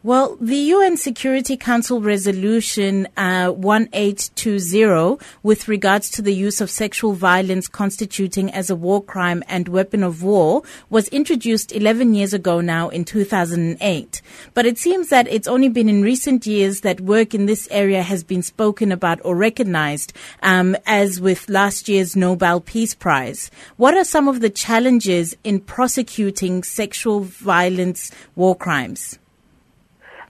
Well, 0.02 0.38
the 0.40 0.56
UN 0.56 0.96
Security 0.96 1.58
Council 1.58 2.00
resolution 2.00 3.06
uh, 3.18 3.50
1820 3.50 5.22
with 5.42 5.68
regards 5.68 6.08
to 6.12 6.22
the 6.22 6.32
use 6.32 6.62
of 6.62 6.70
sexual 6.70 7.12
violence 7.12 7.68
constituting 7.68 8.50
as 8.50 8.70
a 8.70 8.74
war 8.74 9.04
crime 9.04 9.44
and 9.46 9.68
weapon 9.68 10.02
of 10.02 10.22
war 10.22 10.62
was 10.88 11.08
introduced 11.08 11.70
11 11.70 12.14
years 12.14 12.32
ago 12.32 12.62
now 12.62 12.88
in 12.88 13.04
2008. 13.04 14.22
But 14.54 14.64
it 14.64 14.78
seems 14.78 15.10
that 15.10 15.28
it's 15.28 15.46
only 15.46 15.68
been 15.68 15.90
in 15.90 16.00
recent 16.00 16.46
years 16.46 16.80
that 16.80 17.02
work 17.02 17.34
in 17.34 17.44
this 17.44 17.68
area 17.70 18.02
has 18.02 18.24
been 18.24 18.42
spoken 18.42 18.92
about 18.92 19.20
or 19.22 19.36
recognized, 19.36 20.14
um, 20.42 20.78
as 20.86 21.20
with 21.20 21.46
last 21.50 21.90
year's 21.90 22.16
Nobel 22.16 22.62
Peace 22.62 22.94
Prize. 22.94 23.50
What 23.76 23.94
are 23.94 24.04
some 24.04 24.28
of 24.28 24.40
the 24.40 24.48
challenges 24.48 25.36
in 25.44 25.60
prosecuting 25.60 26.62
sexual 26.62 27.20
violence 27.20 28.10
war 28.34 28.56
crimes? 28.56 29.19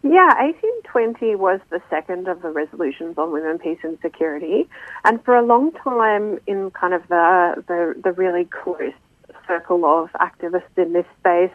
Yeah, 0.02 0.33
1820 0.40 1.37
was 1.37 1.61
the 1.69 1.83
second 1.90 2.26
of 2.26 2.40
the 2.40 2.50
resolutions 2.50 3.19
on 3.19 3.33
women, 3.33 3.59
peace 3.59 3.78
and 3.83 3.99
security. 4.00 4.66
And 5.04 5.23
for 5.25 5.37
a 5.37 5.42
long 5.42 5.73
time 5.73 6.38
in 6.47 6.71
kind 6.71 6.95
of 6.95 7.07
the, 7.09 7.62
the, 7.69 8.00
the 8.02 8.12
really 8.12 8.47
close 8.47 8.95
circle 9.47 9.85
of 9.85 10.11
activists 10.14 10.78
in 10.78 10.95
this 10.95 11.04
space, 11.19 11.52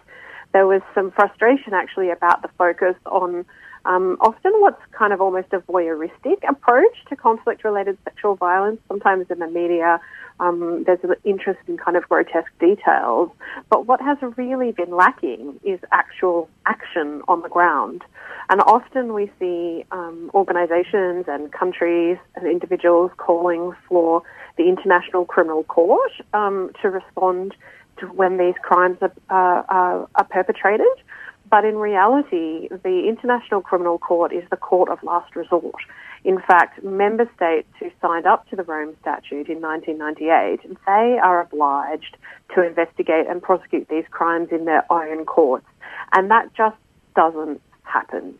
there 0.53 0.67
was 0.67 0.81
some 0.93 1.09
frustration 1.11 1.73
actually 1.73 2.11
about 2.11 2.43
the 2.43 2.49
focus 2.49 2.95
on 3.07 3.45
um, 3.85 4.17
often 4.19 4.51
what's 4.59 4.81
kind 4.91 5.13
of 5.13 5.21
almost 5.21 5.47
a 5.53 5.59
voyeuristic 5.59 6.37
approach 6.47 6.95
to 7.09 7.15
conflict 7.15 7.63
related 7.63 7.97
sexual 8.03 8.35
violence. 8.35 8.79
Sometimes 8.87 9.27
in 9.29 9.39
the 9.39 9.47
media, 9.47 9.99
um, 10.39 10.83
there's 10.85 11.03
an 11.03 11.13
interest 11.23 11.59
in 11.67 11.77
kind 11.77 11.95
of 11.95 12.07
grotesque 12.09 12.51
details. 12.59 13.29
But 13.69 13.85
what 13.85 14.01
has 14.01 14.17
really 14.37 14.71
been 14.71 14.91
lacking 14.91 15.59
is 15.63 15.79
actual 15.91 16.49
action 16.65 17.21
on 17.27 17.41
the 17.41 17.49
ground. 17.49 18.03
And 18.49 18.61
often 18.61 19.13
we 19.13 19.31
see 19.39 19.85
um, 19.91 20.29
organisations 20.33 21.25
and 21.27 21.51
countries 21.51 22.17
and 22.35 22.47
individuals 22.47 23.11
calling 23.17 23.73
for 23.87 24.23
the 24.57 24.67
International 24.67 25.25
Criminal 25.25 25.63
Court 25.63 26.11
um, 26.33 26.71
to 26.81 26.89
respond 26.89 27.55
to 27.97 28.07
when 28.07 28.37
these 28.37 28.55
crimes 28.61 28.97
are, 29.01 29.13
uh, 29.29 29.63
are, 29.69 30.09
are 30.15 30.25
perpetrated. 30.25 30.87
But 31.49 31.65
in 31.65 31.75
reality, 31.75 32.69
the 32.69 33.07
International 33.07 33.61
Criminal 33.61 33.97
Court 33.99 34.33
is 34.33 34.43
the 34.49 34.57
court 34.57 34.89
of 34.89 35.01
last 35.03 35.35
resort. 35.35 35.75
In 36.23 36.39
fact, 36.39 36.83
member 36.83 37.29
states 37.35 37.67
who 37.79 37.91
signed 38.01 38.25
up 38.25 38.49
to 38.49 38.55
the 38.55 38.63
Rome 38.63 38.95
Statute 39.01 39.47
in 39.47 39.61
1998, 39.61 40.77
they 40.87 41.19
are 41.23 41.39
obliged 41.39 42.17
to 42.55 42.65
investigate 42.65 43.27
and 43.29 43.43
prosecute 43.43 43.87
these 43.89 44.05
crimes 44.09 44.49
in 44.51 44.65
their 44.65 44.91
own 44.91 45.25
courts. 45.25 45.67
And 46.13 46.31
that 46.31 46.51
just 46.55 46.77
doesn't 47.15 47.61
happen. 47.83 48.33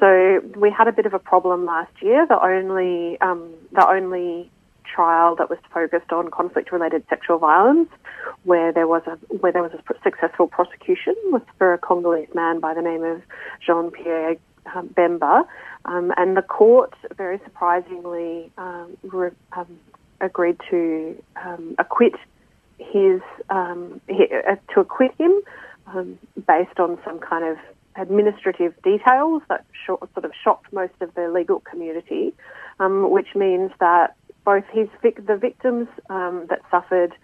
So 0.00 0.40
we 0.56 0.70
had 0.70 0.88
a 0.88 0.92
bit 0.92 1.06
of 1.06 1.14
a 1.14 1.18
problem 1.20 1.66
last 1.66 1.92
year. 2.02 2.26
The 2.26 2.42
only 2.42 3.20
um, 3.20 3.52
the 3.72 3.86
only 3.88 4.50
trial 4.94 5.36
that 5.36 5.48
was 5.48 5.58
focused 5.72 6.12
on 6.12 6.30
conflict-related 6.30 7.04
sexual 7.08 7.38
violence, 7.38 7.88
where 8.44 8.72
there 8.72 8.86
was 8.86 9.02
a 9.06 9.16
where 9.36 9.52
there 9.52 9.62
was 9.62 9.72
a 9.72 9.82
successful 10.02 10.46
prosecution, 10.46 11.14
was 11.26 11.42
for 11.58 11.72
a 11.72 11.78
Congolese 11.78 12.34
man 12.34 12.60
by 12.60 12.74
the 12.74 12.82
name 12.82 13.04
of 13.04 13.22
Jean 13.64 13.90
Pierre 13.90 14.36
um, 14.74 14.88
Bemba, 14.88 15.44
um, 15.84 16.12
and 16.16 16.36
the 16.36 16.42
court 16.42 16.94
very 17.16 17.38
surprisingly 17.44 18.50
um, 18.58 18.96
re- 19.02 19.30
um, 19.52 19.78
agreed 20.20 20.58
to 20.70 21.20
um, 21.44 21.74
acquit 21.78 22.14
his 22.78 23.20
uh, 23.50 23.74
to 24.74 24.80
acquit 24.80 25.12
him 25.18 25.42
based 26.46 26.78
on 26.78 26.98
some 27.04 27.18
kind 27.18 27.44
of 27.44 27.58
administrative 27.96 28.74
details 28.82 29.42
that 29.48 29.64
sort 29.86 30.02
of 30.16 30.30
shocked 30.42 30.72
most 30.72 30.94
of 31.00 31.12
the 31.14 31.28
legal 31.28 31.60
community, 31.60 32.32
um, 32.78 33.10
which 33.10 33.34
means 33.34 33.70
that 33.80 34.14
both 34.50 34.64
his 34.72 34.88
the 35.26 35.36
victims 35.36 35.86
um, 36.08 36.46
that 36.50 36.60
suffered 36.72 37.14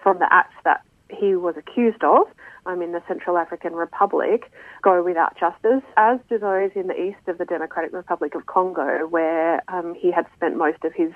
from 0.00 0.20
the 0.20 0.28
acts 0.30 0.54
that 0.62 0.82
he 1.08 1.34
was 1.34 1.56
accused 1.56 2.04
of 2.04 2.28
um, 2.66 2.80
in 2.80 2.92
the 2.92 3.02
Central 3.08 3.36
African 3.36 3.72
Republic 3.72 4.48
go 4.80 5.02
without 5.02 5.36
justice, 5.36 5.82
as 5.96 6.20
do 6.28 6.38
those 6.38 6.70
in 6.76 6.86
the 6.86 6.94
east 6.94 7.26
of 7.26 7.38
the 7.38 7.44
Democratic 7.44 7.92
Republic 7.92 8.36
of 8.36 8.46
Congo, 8.46 9.08
where 9.08 9.60
um, 9.66 9.96
he 9.98 10.12
had 10.12 10.24
spent 10.36 10.56
most 10.56 10.84
of 10.84 10.92
his 10.94 11.10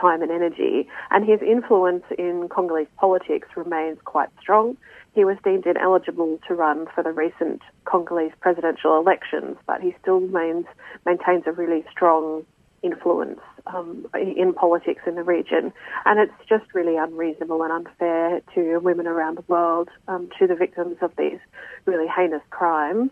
time 0.00 0.22
and 0.22 0.30
energy. 0.30 0.88
And 1.10 1.28
his 1.28 1.42
influence 1.42 2.04
in 2.18 2.48
Congolese 2.48 2.88
politics 2.96 3.48
remains 3.54 3.98
quite 4.06 4.30
strong. 4.40 4.78
He 5.14 5.26
was 5.26 5.36
deemed 5.44 5.66
ineligible 5.66 6.40
to 6.48 6.54
run 6.54 6.86
for 6.94 7.02
the 7.02 7.12
recent 7.12 7.60
Congolese 7.84 8.32
presidential 8.40 8.98
elections, 8.98 9.58
but 9.66 9.82
he 9.82 9.94
still 10.00 10.20
remains, 10.20 10.64
maintains 11.04 11.44
a 11.46 11.52
really 11.52 11.84
strong 11.90 12.46
influence 12.82 13.40
um, 13.66 14.06
in 14.14 14.52
politics 14.52 15.02
in 15.06 15.14
the 15.14 15.22
region. 15.22 15.72
And 16.04 16.20
it's 16.20 16.48
just 16.48 16.64
really 16.74 16.96
unreasonable 16.96 17.62
and 17.62 17.72
unfair 17.72 18.40
to 18.54 18.78
women 18.78 19.06
around 19.06 19.38
the 19.38 19.44
world, 19.48 19.88
um, 20.08 20.28
to 20.38 20.46
the 20.46 20.54
victims 20.54 20.96
of 21.00 21.12
these 21.16 21.38
really 21.84 22.06
heinous 22.06 22.42
crimes, 22.50 23.10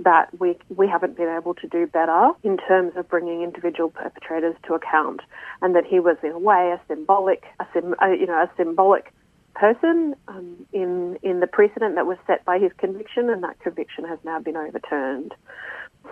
that 0.00 0.28
we 0.40 0.58
we 0.74 0.88
haven't 0.88 1.16
been 1.16 1.28
able 1.28 1.54
to 1.54 1.68
do 1.68 1.86
better 1.86 2.30
in 2.42 2.56
terms 2.56 2.92
of 2.96 3.08
bringing 3.08 3.42
individual 3.42 3.90
perpetrators 3.90 4.56
to 4.66 4.74
account, 4.74 5.20
and 5.62 5.74
that 5.76 5.84
he 5.86 6.00
was 6.00 6.16
in 6.22 6.32
a 6.32 6.38
way 6.38 6.74
a 6.74 6.80
symbolic, 6.88 7.44
a 7.60 7.66
sim, 7.72 7.94
you 8.18 8.26
know, 8.26 8.42
a 8.42 8.50
symbolic 8.56 9.12
person 9.54 10.16
um, 10.26 10.66
in 10.72 11.16
in 11.22 11.38
the 11.40 11.46
precedent 11.46 11.94
that 11.94 12.06
was 12.06 12.18
set 12.26 12.44
by 12.44 12.58
his 12.58 12.72
conviction, 12.76 13.30
and 13.30 13.42
that 13.44 13.58
conviction 13.60 14.04
has 14.04 14.18
now 14.24 14.40
been 14.40 14.56
overturned. 14.56 15.32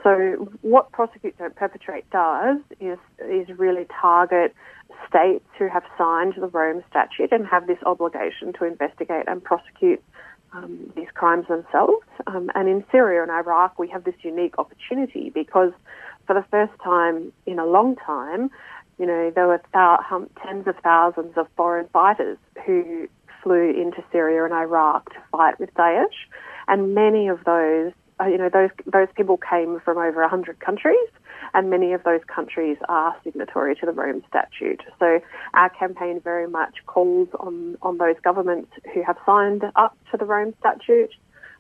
So 0.02 0.48
what 0.62 0.90
prosecute 0.92 1.38
don't 1.38 1.55
perpetrate 1.55 2.09
does 2.11 2.59
is 2.81 2.98
is 3.28 3.48
really 3.59 3.87
target 4.00 4.55
states 5.09 5.44
who 5.59 5.68
have 5.68 5.85
signed 5.96 6.35
the 6.37 6.48
Rome 6.48 6.83
Statute 6.90 7.33
and 7.33 7.46
have 7.46 7.66
this 7.66 7.78
obligation 7.85 8.52
to 8.55 8.64
investigate 8.64 9.24
and 9.26 9.42
prosecute 9.42 10.02
um, 10.52 10.92
these 10.96 11.09
crimes 11.14 11.46
themselves. 11.48 12.07
Um, 12.26 12.50
and 12.55 12.68
in 12.68 12.85
Syria 12.90 13.22
and 13.22 13.31
Iraq, 13.31 13.78
we 13.78 13.88
have 13.88 14.05
this 14.05 14.14
unique 14.22 14.59
opportunity 14.59 15.31
because 15.31 15.72
for 16.26 16.35
the 16.35 16.44
first 16.50 16.72
time 16.83 17.33
in 17.46 17.59
a 17.59 17.66
long 17.66 17.96
time, 17.96 18.50
you 18.98 19.07
know, 19.07 19.31
there 19.35 19.46
were 19.46 19.62
th- 19.72 20.31
tens 20.44 20.66
of 20.66 20.76
thousands 20.83 21.37
of 21.37 21.46
foreign 21.57 21.88
fighters 21.88 22.38
who 22.66 23.09
flew 23.42 23.70
into 23.70 24.05
Syria 24.12 24.44
and 24.44 24.52
Iraq 24.52 25.11
to 25.11 25.20
fight 25.33 25.59
with 25.59 25.72
Daesh, 25.74 26.07
and 26.68 26.94
many 26.94 27.28
of 27.28 27.42
those 27.44 27.92
uh, 28.22 28.26
you 28.26 28.38
know, 28.38 28.48
those 28.48 28.70
those 28.87 29.08
people 29.16 29.38
came 29.38 29.80
from 29.80 29.98
over 29.98 30.20
100 30.20 30.61
countries, 30.61 31.08
and 31.54 31.70
many 31.70 31.92
of 31.92 32.02
those 32.04 32.20
countries 32.26 32.76
are 32.88 33.16
signatory 33.24 33.74
to 33.76 33.87
the 33.87 33.92
Rome 33.92 34.22
Statute. 34.28 34.82
So 34.98 35.20
our 35.54 35.70
campaign 35.70 36.20
very 36.22 36.48
much 36.48 36.76
calls 36.87 37.28
on, 37.40 37.76
on 37.82 37.98
those 37.98 38.16
governments 38.22 38.70
who 38.94 39.02
have 39.02 39.16
signed 39.26 39.64
up 39.76 39.96
to 40.11 40.16
the 40.16 40.24
Rome 40.24 40.54
Statute 40.61 41.12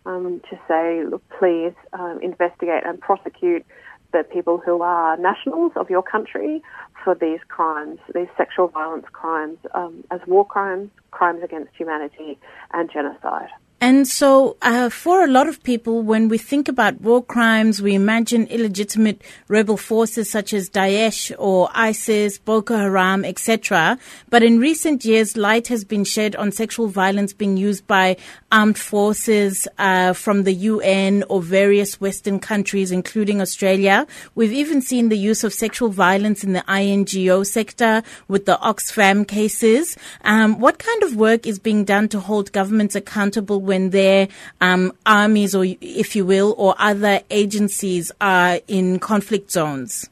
um, 0.06 0.40
to 0.50 0.58
say, 0.68 1.04
look, 1.04 1.22
please 1.38 1.74
um, 1.92 2.20
investigate 2.22 2.84
and 2.84 3.00
prosecute 3.00 3.64
the 4.12 4.24
people 4.24 4.58
who 4.58 4.82
are 4.82 5.16
nationals 5.16 5.72
of 5.74 5.88
your 5.88 6.02
country 6.02 6.62
for 7.02 7.14
these 7.14 7.40
crimes, 7.48 7.98
these 8.14 8.28
sexual 8.36 8.68
violence 8.68 9.06
crimes, 9.12 9.58
um, 9.74 10.04
as 10.10 10.20
war 10.26 10.46
crimes, 10.46 10.90
crimes 11.10 11.42
against 11.42 11.74
humanity, 11.76 12.38
and 12.72 12.90
genocide. 12.92 13.48
And 13.82 14.06
so, 14.06 14.56
uh, 14.62 14.90
for 14.90 15.24
a 15.24 15.26
lot 15.26 15.48
of 15.48 15.60
people, 15.64 16.02
when 16.02 16.28
we 16.28 16.38
think 16.38 16.68
about 16.68 17.00
war 17.00 17.20
crimes, 17.20 17.82
we 17.82 17.96
imagine 17.96 18.46
illegitimate 18.46 19.20
rebel 19.48 19.76
forces 19.76 20.30
such 20.30 20.54
as 20.54 20.70
Daesh 20.70 21.34
or 21.36 21.68
ISIS, 21.74 22.38
Boko 22.38 22.76
Haram, 22.76 23.24
etc. 23.24 23.98
But 24.30 24.44
in 24.44 24.60
recent 24.60 25.04
years, 25.04 25.36
light 25.36 25.66
has 25.66 25.82
been 25.82 26.04
shed 26.04 26.36
on 26.36 26.52
sexual 26.52 26.86
violence 26.86 27.32
being 27.32 27.56
used 27.56 27.84
by 27.88 28.18
armed 28.52 28.78
forces 28.78 29.66
uh, 29.78 30.12
from 30.12 30.44
the 30.44 30.52
UN 30.52 31.24
or 31.28 31.42
various 31.42 32.00
Western 32.00 32.38
countries, 32.38 32.92
including 32.92 33.40
Australia. 33.40 34.06
We've 34.36 34.52
even 34.52 34.80
seen 34.80 35.08
the 35.08 35.18
use 35.18 35.42
of 35.42 35.52
sexual 35.52 35.88
violence 35.88 36.44
in 36.44 36.52
the 36.52 36.62
INGO 36.68 37.42
sector 37.42 38.04
with 38.28 38.46
the 38.46 38.58
Oxfam 38.62 39.26
cases. 39.26 39.96
Um, 40.22 40.60
what 40.60 40.78
kind 40.78 41.02
of 41.02 41.16
work 41.16 41.48
is 41.48 41.58
being 41.58 41.84
done 41.84 42.08
to 42.10 42.20
hold 42.20 42.52
governments 42.52 42.94
accountable? 42.94 43.71
When 43.72 43.88
their 43.88 44.28
um, 44.60 44.92
armies, 45.06 45.54
or 45.54 45.64
if 45.80 46.14
you 46.14 46.26
will, 46.26 46.54
or 46.58 46.74
other 46.78 47.20
agencies 47.30 48.12
are 48.20 48.60
in 48.68 48.98
conflict 48.98 49.50
zones? 49.50 50.10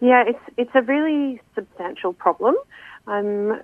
Yeah, 0.00 0.24
it's 0.26 0.44
it's 0.56 0.74
a 0.74 0.80
really 0.82 1.40
substantial 1.54 2.14
problem. 2.14 2.54
Um, 3.06 3.60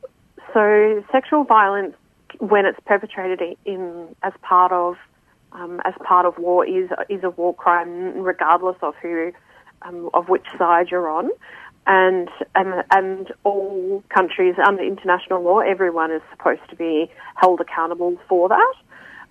so 0.52 1.02
sexual 1.11 1.44
violence, 1.44 1.94
when 2.38 2.66
it's 2.66 2.81
perpetrated 2.85 3.57
in 3.64 4.14
as 4.22 4.35
part 4.42 4.72
of 4.72 4.96
um, 5.52 5.81
as 5.87 5.94
part 6.05 6.26
of 6.26 6.37
war, 6.37 6.66
is 6.66 6.90
is 7.09 7.24
a 7.24 7.31
war 7.31 7.55
crime, 7.55 8.22
regardless 8.22 8.76
of 8.83 8.94
who 9.00 9.33
um, 9.83 10.11
of 10.12 10.28
which 10.28 10.46
side 10.59 10.90
you're 10.90 11.09
on 11.09 11.31
and 11.87 12.29
and 12.55 12.85
and 12.92 13.33
all 13.45 14.05
countries 14.09 14.55
under 14.66 14.83
international 14.83 15.42
law, 15.42 15.59
everyone 15.59 16.12
is 16.12 16.23
supposed 16.31 16.62
to 16.71 16.77
be 16.77 17.11
held 17.37 17.61
accountable 17.61 18.16
for 18.29 18.49
that. 18.49 18.75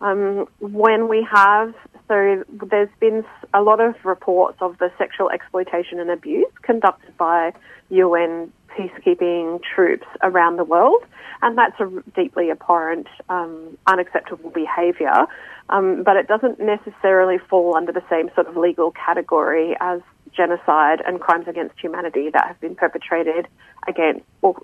Um, 0.01 0.47
when 0.59 1.07
we 1.07 1.25
have 1.31 1.75
So 2.07 2.43
there's 2.69 2.89
been 2.99 3.23
a 3.53 3.61
lot 3.61 3.79
of 3.79 3.95
reports 4.03 4.57
of 4.59 4.77
the 4.79 4.91
sexual 4.97 5.29
exploitation 5.29 5.99
and 5.99 6.09
abuse 6.09 6.51
conducted 6.61 7.15
by 7.17 7.53
UN 7.89 8.51
peacekeeping 8.75 9.61
troops 9.63 10.07
around 10.23 10.57
the 10.57 10.63
world, 10.63 11.03
and 11.41 11.57
that's 11.57 11.79
a 11.79 11.89
deeply 12.15 12.51
abhorrent, 12.51 13.07
um, 13.29 13.77
unacceptable 13.87 14.49
behaviour. 14.49 15.25
Um, 15.69 16.03
but 16.03 16.17
it 16.17 16.27
doesn't 16.27 16.59
necessarily 16.59 17.37
fall 17.37 17.75
under 17.77 17.93
the 17.93 18.03
same 18.09 18.29
sort 18.35 18.47
of 18.47 18.57
legal 18.57 18.91
category 18.91 19.77
as 19.79 20.01
genocide 20.35 21.01
and 21.05 21.19
crimes 21.19 21.47
against 21.47 21.79
humanity 21.79 22.29
that 22.31 22.47
have 22.47 22.59
been 22.59 22.75
perpetrated 22.75 23.47
against 23.87 24.21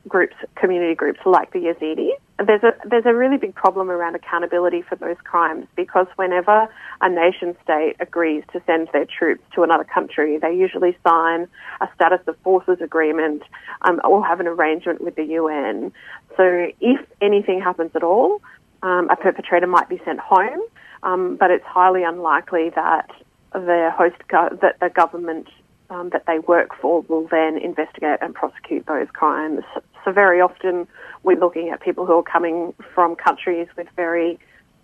groups, 0.08 0.36
community 0.56 0.95
groups 0.95 1.19
like 1.25 1.51
the 1.51 1.60
Yazidi. 1.60 2.10
There's 2.45 2.63
a 2.63 2.73
there's 2.88 3.06
a 3.06 3.15
really 3.15 3.38
big 3.38 3.56
problem 3.56 3.89
around 3.89 4.15
accountability 4.15 4.84
for 4.84 4.95
those 4.95 5.17
crimes 5.23 5.65
because 5.75 6.06
whenever 6.17 6.67
a 7.01 7.10
nation 7.10 7.56
state 7.63 7.95
agrees 7.99 8.43
to 8.53 8.62
send 8.67 8.89
their 8.93 9.06
troops 9.06 9.43
to 9.56 9.63
another 9.63 9.84
country, 9.84 10.38
they 10.38 10.53
usually 10.53 10.95
sign 11.06 11.47
a 11.82 11.89
status 11.95 12.19
of 12.27 12.38
forces 12.43 12.77
agreement 12.80 13.41
um, 13.82 13.99
or 14.03 14.25
have 14.25 14.39
an 14.39 14.47
arrangement 14.47 15.01
with 15.01 15.15
the 15.15 15.23
UN. 15.23 15.91
So 16.36 16.67
if 16.80 16.99
anything 17.21 17.60
happens 17.60 17.91
at 17.95 18.03
all, 18.03 18.41
um, 18.84 19.10
a 19.10 19.15
perpetrator 19.15 19.67
might 19.67 19.89
be 19.89 19.99
sent 20.06 20.19
home, 20.19 20.62
um, 21.03 21.38
but 21.38 21.49
it's 21.49 21.65
highly 21.65 22.03
unlikely 22.03 22.69
that 22.75 23.10
the 23.53 23.91
host 23.95 24.15
go- 24.27 24.56
that 24.62 24.80
the 24.80 24.89
government 24.89 25.47
um, 25.89 26.10
that 26.10 26.26
they 26.28 26.39
work 26.39 26.71
for 26.80 27.02
will 27.04 27.28
then 27.28 27.58
investigate 27.58 28.19
and 28.21 28.34
prosecute 28.34 28.86
those 28.86 29.08
crimes. 29.13 29.63
So 30.04 30.12
very 30.12 30.41
often 30.41 30.88
we're 31.23 31.39
looking 31.39 31.69
at 31.69 31.82
people 31.82 32.06
who 32.06 32.13
are 32.13 32.23
coming 32.23 32.73
from 32.93 33.15
countries 33.15 33.67
with 33.78 33.88
very 33.95 34.39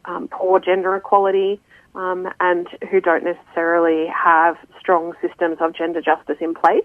um, 0.06 0.28
poor 0.28 0.60
gender 0.60 0.96
equality 0.96 1.60
um, 1.96 2.28
and 2.40 2.68
who 2.90 3.00
don't 3.00 3.24
necessarily 3.24 4.08
have 4.08 4.58
strong 4.80 5.14
systems 5.22 5.58
of 5.60 5.76
gender 5.76 6.02
justice 6.02 6.38
in 6.42 6.54
place, 6.54 6.84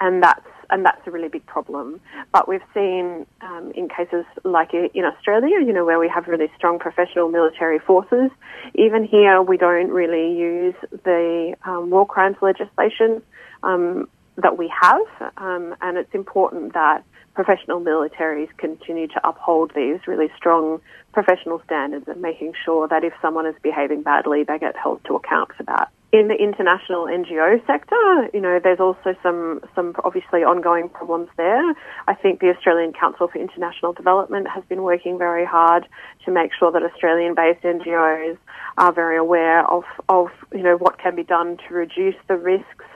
and 0.00 0.22
that's 0.22 0.46
and 0.70 0.84
that's 0.84 1.06
a 1.06 1.10
really 1.10 1.28
big 1.28 1.46
problem. 1.46 2.00
But 2.32 2.48
we've 2.48 2.62
seen 2.74 3.26
um, 3.40 3.72
in 3.74 3.88
cases 3.88 4.24
like 4.44 4.74
in 4.74 5.04
Australia, 5.04 5.60
you 5.60 5.72
know, 5.72 5.84
where 5.84 5.98
we 5.98 6.08
have 6.08 6.28
really 6.28 6.50
strong 6.56 6.78
professional 6.78 7.28
military 7.28 7.78
forces. 7.78 8.30
Even 8.74 9.04
here, 9.04 9.42
we 9.42 9.56
don't 9.56 9.90
really 9.90 10.36
use 10.38 10.74
the 11.04 11.54
um, 11.64 11.90
war 11.90 12.06
crimes 12.06 12.36
legislation 12.42 13.22
um, 13.62 14.08
that 14.36 14.56
we 14.56 14.68
have, 14.80 15.32
um, 15.38 15.74
and 15.80 15.98
it's 15.98 16.14
important 16.14 16.74
that 16.74 17.02
professional 17.34 17.80
militaries 17.80 18.48
continue 18.56 19.06
to 19.06 19.28
uphold 19.28 19.72
these 19.74 19.98
really 20.06 20.28
strong 20.36 20.80
professional 21.12 21.62
standards 21.64 22.06
and 22.08 22.20
making 22.20 22.52
sure 22.64 22.88
that 22.88 23.04
if 23.04 23.12
someone 23.22 23.46
is 23.46 23.54
behaving 23.62 24.02
badly, 24.02 24.42
they 24.42 24.58
get 24.58 24.76
held 24.76 25.00
to 25.04 25.14
account 25.14 25.50
for 25.56 25.62
that 25.62 25.90
in 26.10 26.28
the 26.28 26.34
international 26.34 27.04
NGO 27.04 27.64
sector, 27.66 28.30
you 28.32 28.40
know, 28.40 28.58
there's 28.62 28.80
also 28.80 29.14
some, 29.22 29.60
some 29.74 29.94
obviously 30.04 30.40
ongoing 30.40 30.88
problems 30.88 31.28
there. 31.36 31.74
I 32.06 32.14
think 32.14 32.40
the 32.40 32.48
Australian 32.48 32.94
Council 32.94 33.28
for 33.28 33.38
International 33.38 33.92
Development 33.92 34.48
has 34.48 34.64
been 34.70 34.82
working 34.82 35.18
very 35.18 35.44
hard 35.44 35.86
to 36.24 36.30
make 36.30 36.52
sure 36.58 36.72
that 36.72 36.82
Australian-based 36.82 37.62
NGOs 37.62 38.38
are 38.78 38.92
very 38.92 39.18
aware 39.18 39.66
of, 39.70 39.84
of, 40.08 40.28
you 40.54 40.62
know, 40.62 40.76
what 40.78 40.98
can 40.98 41.14
be 41.14 41.24
done 41.24 41.58
to 41.68 41.74
reduce 41.74 42.16
the 42.26 42.36
risks 42.36 42.86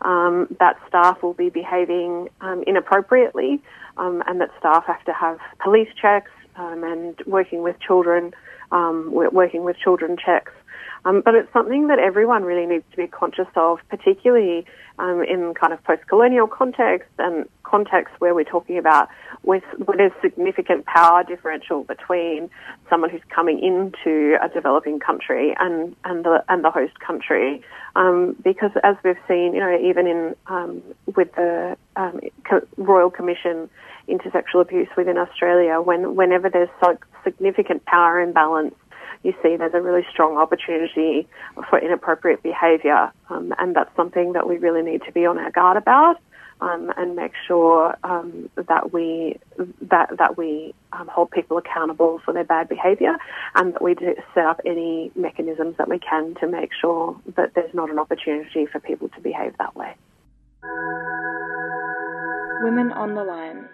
um, 0.00 0.48
that 0.58 0.76
staff 0.88 1.22
will 1.22 1.34
be 1.34 1.50
behaving 1.50 2.28
um, 2.40 2.64
inappropriately 2.66 3.60
um, 3.98 4.22
and 4.26 4.40
that 4.40 4.50
staff 4.58 4.84
have 4.86 5.04
to 5.04 5.12
have 5.12 5.38
police 5.62 5.90
checks 6.00 6.30
um, 6.56 6.82
and 6.84 7.20
working 7.26 7.62
with 7.62 7.78
children, 7.80 8.32
um, 8.72 9.10
working 9.12 9.62
with 9.62 9.76
children 9.76 10.16
checks 10.16 10.52
um, 11.04 11.22
but 11.24 11.34
it's 11.34 11.52
something 11.52 11.88
that 11.88 11.98
everyone 11.98 12.44
really 12.44 12.66
needs 12.66 12.84
to 12.90 12.96
be 12.96 13.06
conscious 13.06 13.48
of, 13.56 13.78
particularly 13.88 14.64
um, 14.98 15.22
in 15.22 15.54
kind 15.54 15.72
of 15.72 15.82
post-colonial 15.84 16.46
context 16.46 17.08
and 17.18 17.48
contexts 17.64 18.14
where 18.20 18.34
we're 18.34 18.44
talking 18.44 18.76
about 18.76 19.08
with 19.42 19.64
where 19.84 19.96
there's 19.96 20.12
significant 20.20 20.84
power 20.86 21.24
differential 21.24 21.84
between 21.84 22.50
someone 22.88 23.10
who's 23.10 23.22
coming 23.34 23.58
into 23.58 24.36
a 24.42 24.48
developing 24.48 25.00
country 25.00 25.54
and 25.58 25.96
and 26.04 26.24
the 26.24 26.44
and 26.48 26.62
the 26.62 26.70
host 26.70 27.00
country, 27.00 27.62
um, 27.96 28.36
because 28.44 28.70
as 28.84 28.96
we've 29.02 29.16
seen, 29.26 29.54
you 29.54 29.60
know, 29.60 29.78
even 29.82 30.06
in 30.06 30.36
um, 30.46 30.82
with 31.16 31.34
the 31.34 31.76
um, 31.96 32.20
Royal 32.76 33.10
Commission 33.10 33.68
into 34.06 34.30
sexual 34.30 34.60
abuse 34.60 34.88
within 34.96 35.16
Australia, 35.16 35.80
when 35.80 36.14
whenever 36.14 36.50
there's 36.50 36.68
so 36.82 36.98
significant 37.24 37.84
power 37.86 38.20
imbalance 38.20 38.74
you 39.22 39.32
see 39.42 39.56
there's 39.56 39.74
a 39.74 39.80
really 39.80 40.04
strong 40.10 40.36
opportunity 40.36 41.28
for 41.68 41.78
inappropriate 41.78 42.42
behaviour, 42.42 43.12
um, 43.30 43.54
and 43.58 43.74
that's 43.74 43.94
something 43.96 44.32
that 44.32 44.48
we 44.48 44.58
really 44.58 44.82
need 44.82 45.02
to 45.04 45.12
be 45.12 45.26
on 45.26 45.38
our 45.38 45.50
guard 45.50 45.76
about. 45.76 46.16
Um, 46.60 46.92
and 46.96 47.16
make 47.16 47.32
sure 47.48 47.96
um, 48.04 48.48
that 48.54 48.92
we 48.92 49.36
that 49.80 50.16
that 50.16 50.38
we 50.38 50.72
um, 50.92 51.08
hold 51.08 51.32
people 51.32 51.58
accountable 51.58 52.20
for 52.24 52.32
their 52.32 52.44
bad 52.44 52.68
behaviour, 52.68 53.16
and 53.56 53.74
that 53.74 53.82
we 53.82 53.96
set 54.32 54.46
up 54.46 54.60
any 54.64 55.10
mechanisms 55.16 55.76
that 55.78 55.88
we 55.88 55.98
can 55.98 56.36
to 56.36 56.46
make 56.46 56.70
sure 56.80 57.16
that 57.34 57.54
there's 57.56 57.74
not 57.74 57.90
an 57.90 57.98
opportunity 57.98 58.66
for 58.66 58.78
people 58.78 59.08
to 59.08 59.20
behave 59.20 59.58
that 59.58 59.74
way. 59.74 59.96
Women 62.62 62.92
on 62.92 63.16
the 63.16 63.24
line. 63.24 63.68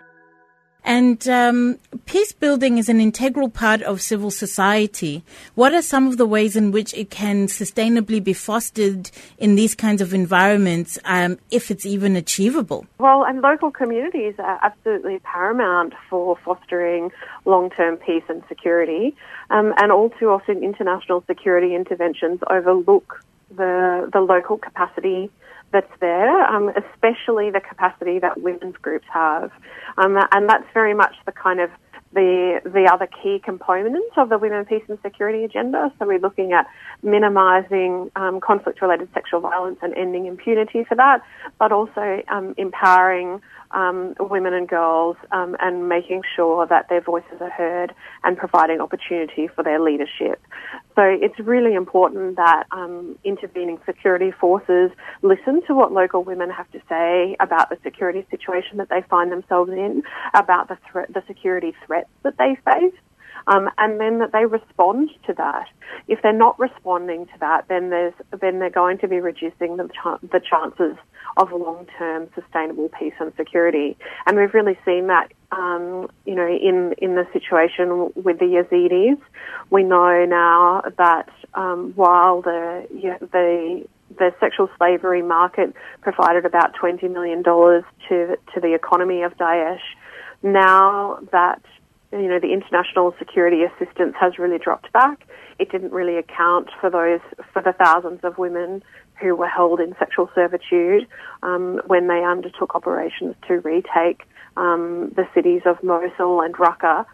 And 0.85 1.29
um, 1.29 1.79
peace 2.07 2.33
building 2.33 2.79
is 2.79 2.89
an 2.89 3.01
integral 3.01 3.51
part 3.51 3.83
of 3.83 4.01
civil 4.01 4.31
society. 4.31 5.23
What 5.55 5.75
are 5.75 5.83
some 5.83 6.07
of 6.07 6.17
the 6.17 6.27
ways 6.27 6.57
in 6.57 6.73
which 6.73 6.95
it 6.95 7.11
can 7.11 7.47
sustainably 7.47 8.23
be 8.23 8.33
fostered 8.33 9.11
in 9.37 9.55
these 9.55 9.75
kinds 9.75 10.01
of 10.01 10.15
environments, 10.15 10.99
um, 11.05 11.39
if 11.51 11.71
it's 11.71 11.85
even 11.85 12.17
achievable? 12.17 12.87
Well, 12.99 13.25
and 13.25 13.43
local 13.43 13.71
communities 13.71 14.35
are 14.39 14.59
absolutely 14.63 15.19
paramount 15.21 15.95
for 16.09 16.37
fostering 16.45 17.11
long-term 17.45 17.99
peace 17.99 18.25
and 18.29 18.43
security. 18.49 19.15
Um, 19.51 19.75
and 19.79 19.93
all 19.93 20.11
too 20.11 20.31
often, 20.31 20.63
international 20.63 21.23
security 21.27 21.75
interventions 21.75 22.41
overlook 22.49 23.23
the 23.57 24.09
the 24.13 24.21
local 24.21 24.59
capacity 24.59 25.31
that's 25.73 25.93
there, 26.01 26.45
um, 26.47 26.69
especially 26.71 27.51
the 27.51 27.61
capacity 27.61 28.19
that 28.19 28.41
women's 28.41 28.77
groups 28.77 29.07
have. 29.13 29.51
Um, 29.99 30.17
and 30.33 30.49
that's 30.49 30.65
very 30.73 30.95
much 30.95 31.15
the 31.27 31.33
kind 31.33 31.61
of 31.61 31.71
the 32.13 32.61
the 32.65 32.91
other 32.91 33.07
key 33.07 33.39
component 33.45 34.17
of 34.17 34.31
the 34.31 34.39
women, 34.39 34.65
peace 34.65 34.83
and 34.89 34.99
security 35.03 35.45
agenda. 35.45 35.93
So 35.99 36.07
we're 36.07 36.19
looking 36.19 36.53
at 36.53 36.67
minimising 37.03 38.11
um, 38.17 38.41
conflict-related 38.41 39.09
sexual 39.13 39.41
violence 39.41 39.79
and 39.83 39.95
ending 39.95 40.27
impunity 40.27 40.85
for 40.85 40.95
that, 40.95 41.23
but 41.59 41.71
also 41.71 42.23
um, 42.29 42.55
empowering 42.57 43.43
um, 43.73 44.15
women 44.19 44.55
and 44.55 44.69
girls 44.69 45.17
um, 45.33 45.57
and 45.61 45.89
making 45.89 46.23
sure 46.35 46.67
that 46.67 46.89
their 46.89 47.01
voices 47.01 47.41
are 47.41 47.51
heard 47.51 47.95
and 48.25 48.37
providing 48.37 48.81
opportunity 48.81 49.49
for 49.49 49.63
their 49.63 49.81
leadership. 49.81 50.41
So 50.95 51.03
it's 51.03 51.39
really 51.39 51.75
important 51.75 52.37
that 52.37 52.65
um, 52.73 53.19
intervening 53.25 53.79
security 53.87 54.31
forces 54.31 54.91
listen 55.23 55.63
to 55.67 55.75
what 55.75 55.93
local 55.93 56.25
women 56.25 56.51
have 56.51 56.71
to 56.73 56.81
say 56.89 57.37
about 57.41 57.71
the 57.71 57.79
security 57.83 58.27
situation 58.31 58.79
that 58.79 58.89
they 58.89 59.03
find 59.09 59.31
themselves 59.31 59.71
in, 59.71 60.03
about 60.35 60.69
the 60.69 60.79
threat, 60.91 61.13
the 61.13 61.23
security 61.27 61.75
threats 61.87 62.09
that 62.23 62.37
they 62.39 62.57
face. 62.65 62.95
Um, 63.49 63.71
and 63.79 63.99
then 63.99 64.19
that 64.19 64.33
they 64.33 64.45
respond 64.45 65.11
to 65.27 65.33
that. 65.35 65.69
If 66.07 66.21
they're 66.23 66.33
not 66.33 66.59
responding 66.59 67.27
to 67.27 67.33
that, 67.41 67.67
then 67.69 67.91
there's 67.91 68.15
then 68.41 68.59
they're 68.59 68.71
going 68.71 68.99
to 68.99 69.09
be 69.09 69.21
reducing 69.21 69.77
the 69.77 69.89
ch- 69.89 70.31
the 70.31 70.41
chances 70.41 70.97
of 71.37 71.53
long-term 71.53 72.29
sustainable 72.35 72.91
peace 72.99 73.15
and 73.21 73.33
security. 73.37 73.97
And 74.27 74.37
we've 74.37 74.53
really 74.53 74.79
seen 74.85 75.07
that, 75.07 75.33
um, 75.53 76.11
you 76.27 76.35
know, 76.35 76.47
in, 76.49 76.95
in 76.99 77.15
the 77.15 77.27
situation 77.33 78.11
with 78.17 78.39
the 78.39 78.47
Yazidis. 78.47 79.21
We 79.71 79.85
know 79.85 80.25
now 80.27 80.83
that 80.99 81.29
um, 81.55 81.93
while 81.95 82.43
the, 82.43 82.87
the 83.21 83.85
the 84.17 84.33
sexual 84.41 84.69
slavery 84.79 85.23
market 85.23 85.75
provided 86.01 86.45
about 86.47 86.75
$20 86.75 87.11
million 87.13 87.43
to, 87.43 88.37
to 88.55 88.61
the 88.61 88.75
economy 88.75 89.23
of 89.23 89.37
Daesh. 89.37 89.81
Now 90.43 91.19
that, 91.31 91.63
you 92.13 92.29
know, 92.29 92.41
the 92.41 92.53
international 92.53 93.15
security 93.19 93.63
assistance 93.63 94.15
has 94.19 94.39
really 94.39 94.59
dropped 94.59 94.93
back, 94.93 95.27
it 95.59 95.71
didn't 95.71 95.93
really 95.93 96.17
account 96.17 96.69
for 96.81 96.89
those, 96.91 97.21
for 97.53 97.63
the 97.63 97.73
thousands 97.73 98.21
of 98.23 98.39
women 98.39 98.83
who 99.21 99.35
were 99.35 99.49
held 99.49 99.81
in 99.81 99.95
sexual 99.99 100.31
servitude 100.35 101.07
um, 101.43 101.81
when 101.87 102.07
they 102.07 102.23
undertook 102.25 102.75
operations 102.75 103.35
to 103.47 103.55
retake 103.61 104.23
um, 104.57 105.13
the 105.17 105.27
cities 105.35 105.63
of 105.67 105.83
Mosul 105.83 106.41
and 106.41 106.55
Raqqa. 106.55 107.05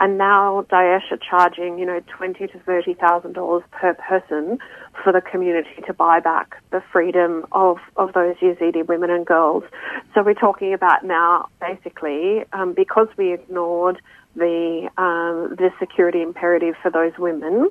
And 0.00 0.18
now 0.18 0.66
Daesh 0.70 1.12
are 1.12 1.18
charging, 1.18 1.78
you 1.78 1.86
know, 1.86 2.00
twenty 2.08 2.48
to 2.48 2.58
thirty 2.58 2.94
thousand 2.94 3.34
dollars 3.34 3.62
per 3.70 3.94
person 3.94 4.58
for 5.04 5.12
the 5.12 5.20
community 5.20 5.82
to 5.86 5.94
buy 5.94 6.18
back 6.18 6.60
the 6.72 6.82
freedom 6.92 7.46
of, 7.52 7.78
of 7.96 8.12
those 8.12 8.34
Yazidi 8.36 8.84
women 8.84 9.10
and 9.10 9.24
girls. 9.24 9.62
So 10.12 10.24
we're 10.24 10.34
talking 10.34 10.74
about 10.74 11.04
now, 11.04 11.48
basically, 11.60 12.44
um, 12.52 12.72
because 12.72 13.06
we 13.16 13.32
ignored 13.32 14.02
the 14.36 14.90
um, 14.96 15.56
the 15.56 15.70
security 15.78 16.22
imperative 16.22 16.74
for 16.82 16.90
those 16.90 17.12
women, 17.18 17.70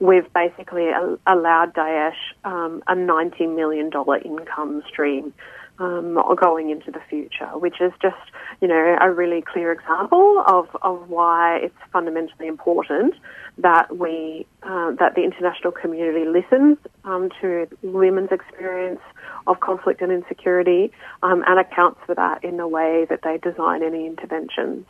we've 0.00 0.32
basically 0.32 0.90
allowed 1.26 1.74
Daesh 1.74 2.12
um, 2.44 2.82
a 2.86 2.94
$90 2.94 3.54
million 3.54 3.90
income 4.24 4.82
stream 4.88 5.32
um, 5.78 6.18
going 6.40 6.70
into 6.70 6.90
the 6.90 7.00
future, 7.08 7.46
which 7.56 7.80
is 7.80 7.92
just, 8.02 8.16
you 8.60 8.68
know, 8.68 8.96
a 9.00 9.10
really 9.10 9.42
clear 9.42 9.70
example 9.72 10.42
of, 10.46 10.68
of 10.82 11.08
why 11.08 11.58
it's 11.62 11.74
fundamentally 11.92 12.48
important 12.48 13.14
that 13.58 13.96
we, 13.96 14.46
uh, 14.64 14.92
that 14.92 15.14
the 15.14 15.22
international 15.22 15.72
community 15.72 16.24
listens 16.24 16.78
um, 17.04 17.30
to 17.40 17.68
women's 17.82 18.32
experience 18.32 19.00
of 19.46 19.60
conflict 19.60 20.02
and 20.02 20.10
insecurity 20.10 20.90
um, 21.22 21.44
and 21.46 21.60
accounts 21.60 22.00
for 22.06 22.14
that 22.14 22.42
in 22.42 22.56
the 22.56 22.66
way 22.66 23.06
that 23.08 23.20
they 23.22 23.38
design 23.38 23.82
any 23.82 24.06
interventions. 24.06 24.84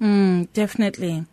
Mm, 0.00 0.48
definitely. 0.52 1.24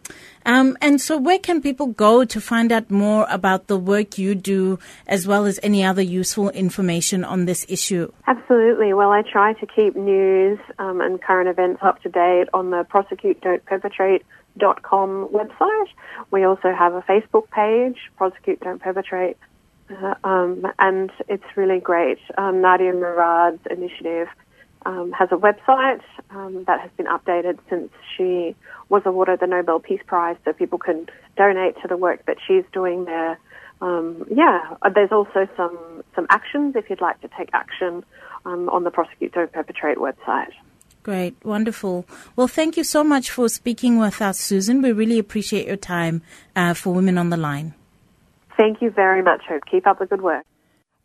Um, 0.45 0.77
and 0.81 1.01
so, 1.01 1.17
where 1.17 1.39
can 1.39 1.61
people 1.61 1.87
go 1.87 2.23
to 2.25 2.41
find 2.41 2.71
out 2.71 2.91
more 2.91 3.25
about 3.29 3.67
the 3.67 3.77
work 3.77 4.17
you 4.17 4.35
do, 4.35 4.79
as 5.07 5.27
well 5.27 5.45
as 5.45 5.59
any 5.63 5.83
other 5.83 6.01
useful 6.01 6.49
information 6.49 7.23
on 7.23 7.45
this 7.45 7.65
issue? 7.67 8.11
Absolutely. 8.27 8.93
Well, 8.93 9.11
I 9.11 9.23
try 9.23 9.53
to 9.53 9.65
keep 9.65 9.95
news 9.95 10.59
um, 10.77 11.01
and 11.01 11.21
current 11.21 11.49
events 11.49 11.79
up 11.81 12.01
to 12.03 12.09
date 12.09 12.47
on 12.53 12.69
the 12.69 12.85
Prosecute 12.87 13.41
Don't 13.41 13.63
Perpetrate.com 13.65 15.29
website. 15.31 15.89
We 16.31 16.43
also 16.43 16.73
have 16.73 16.93
a 16.93 17.01
Facebook 17.01 17.49
page, 17.49 17.97
Prosecute 18.17 18.59
Don't 18.59 18.81
Perpetrate, 18.81 19.37
uh, 19.89 20.13
um, 20.23 20.65
and 20.77 21.11
it's 21.27 21.43
really 21.55 21.79
great. 21.79 22.19
Um, 22.37 22.61
Nadia 22.61 22.93
Murad's 22.93 23.61
initiative 23.69 24.27
um, 24.85 25.11
has 25.11 25.29
a 25.31 25.35
website 25.35 26.01
um, 26.29 26.63
that 26.65 26.79
has 26.79 26.91
been 26.97 27.07
updated 27.07 27.59
since 27.69 27.91
she 28.15 28.55
was 28.89 29.01
awarded 29.05 29.39
the 29.39 29.47
Nobel 29.47 29.79
Peace 29.79 30.01
Prize, 30.05 30.37
so 30.45 30.53
people 30.53 30.77
can 30.77 31.07
donate 31.35 31.75
to 31.81 31.87
the 31.87 31.97
work 31.97 32.25
that 32.25 32.37
she's 32.45 32.63
doing 32.71 33.05
there. 33.05 33.39
Um, 33.81 34.25
yeah, 34.31 34.75
uh, 34.81 34.89
there's 34.89 35.11
also 35.11 35.47
some 35.57 36.03
some 36.15 36.27
actions 36.29 36.75
if 36.75 36.89
you'd 36.89 37.01
like 37.01 37.19
to 37.21 37.29
take 37.37 37.49
action 37.53 38.05
um, 38.45 38.69
on 38.69 38.83
the 38.83 38.91
Prosecute 38.91 39.33
Don't 39.33 39.51
Perpetrate 39.51 39.97
website. 39.97 40.51
Great, 41.03 41.35
wonderful. 41.43 42.05
Well, 42.35 42.47
thank 42.47 42.77
you 42.77 42.83
so 42.83 43.03
much 43.03 43.29
for 43.29 43.47
speaking 43.49 43.99
with 43.99 44.21
us, 44.21 44.39
Susan. 44.39 44.81
We 44.81 44.91
really 44.91 45.19
appreciate 45.19 45.67
your 45.67 45.77
time 45.77 46.21
uh, 46.55 46.73
for 46.73 46.93
Women 46.93 47.17
on 47.17 47.29
the 47.29 47.37
Line. 47.37 47.75
Thank 48.57 48.81
you 48.81 48.89
very 48.89 49.21
much, 49.21 49.41
Hope. 49.47 49.63
Keep 49.69 49.85
up 49.85 49.99
the 49.99 50.05
good 50.05 50.21
work. 50.21 50.45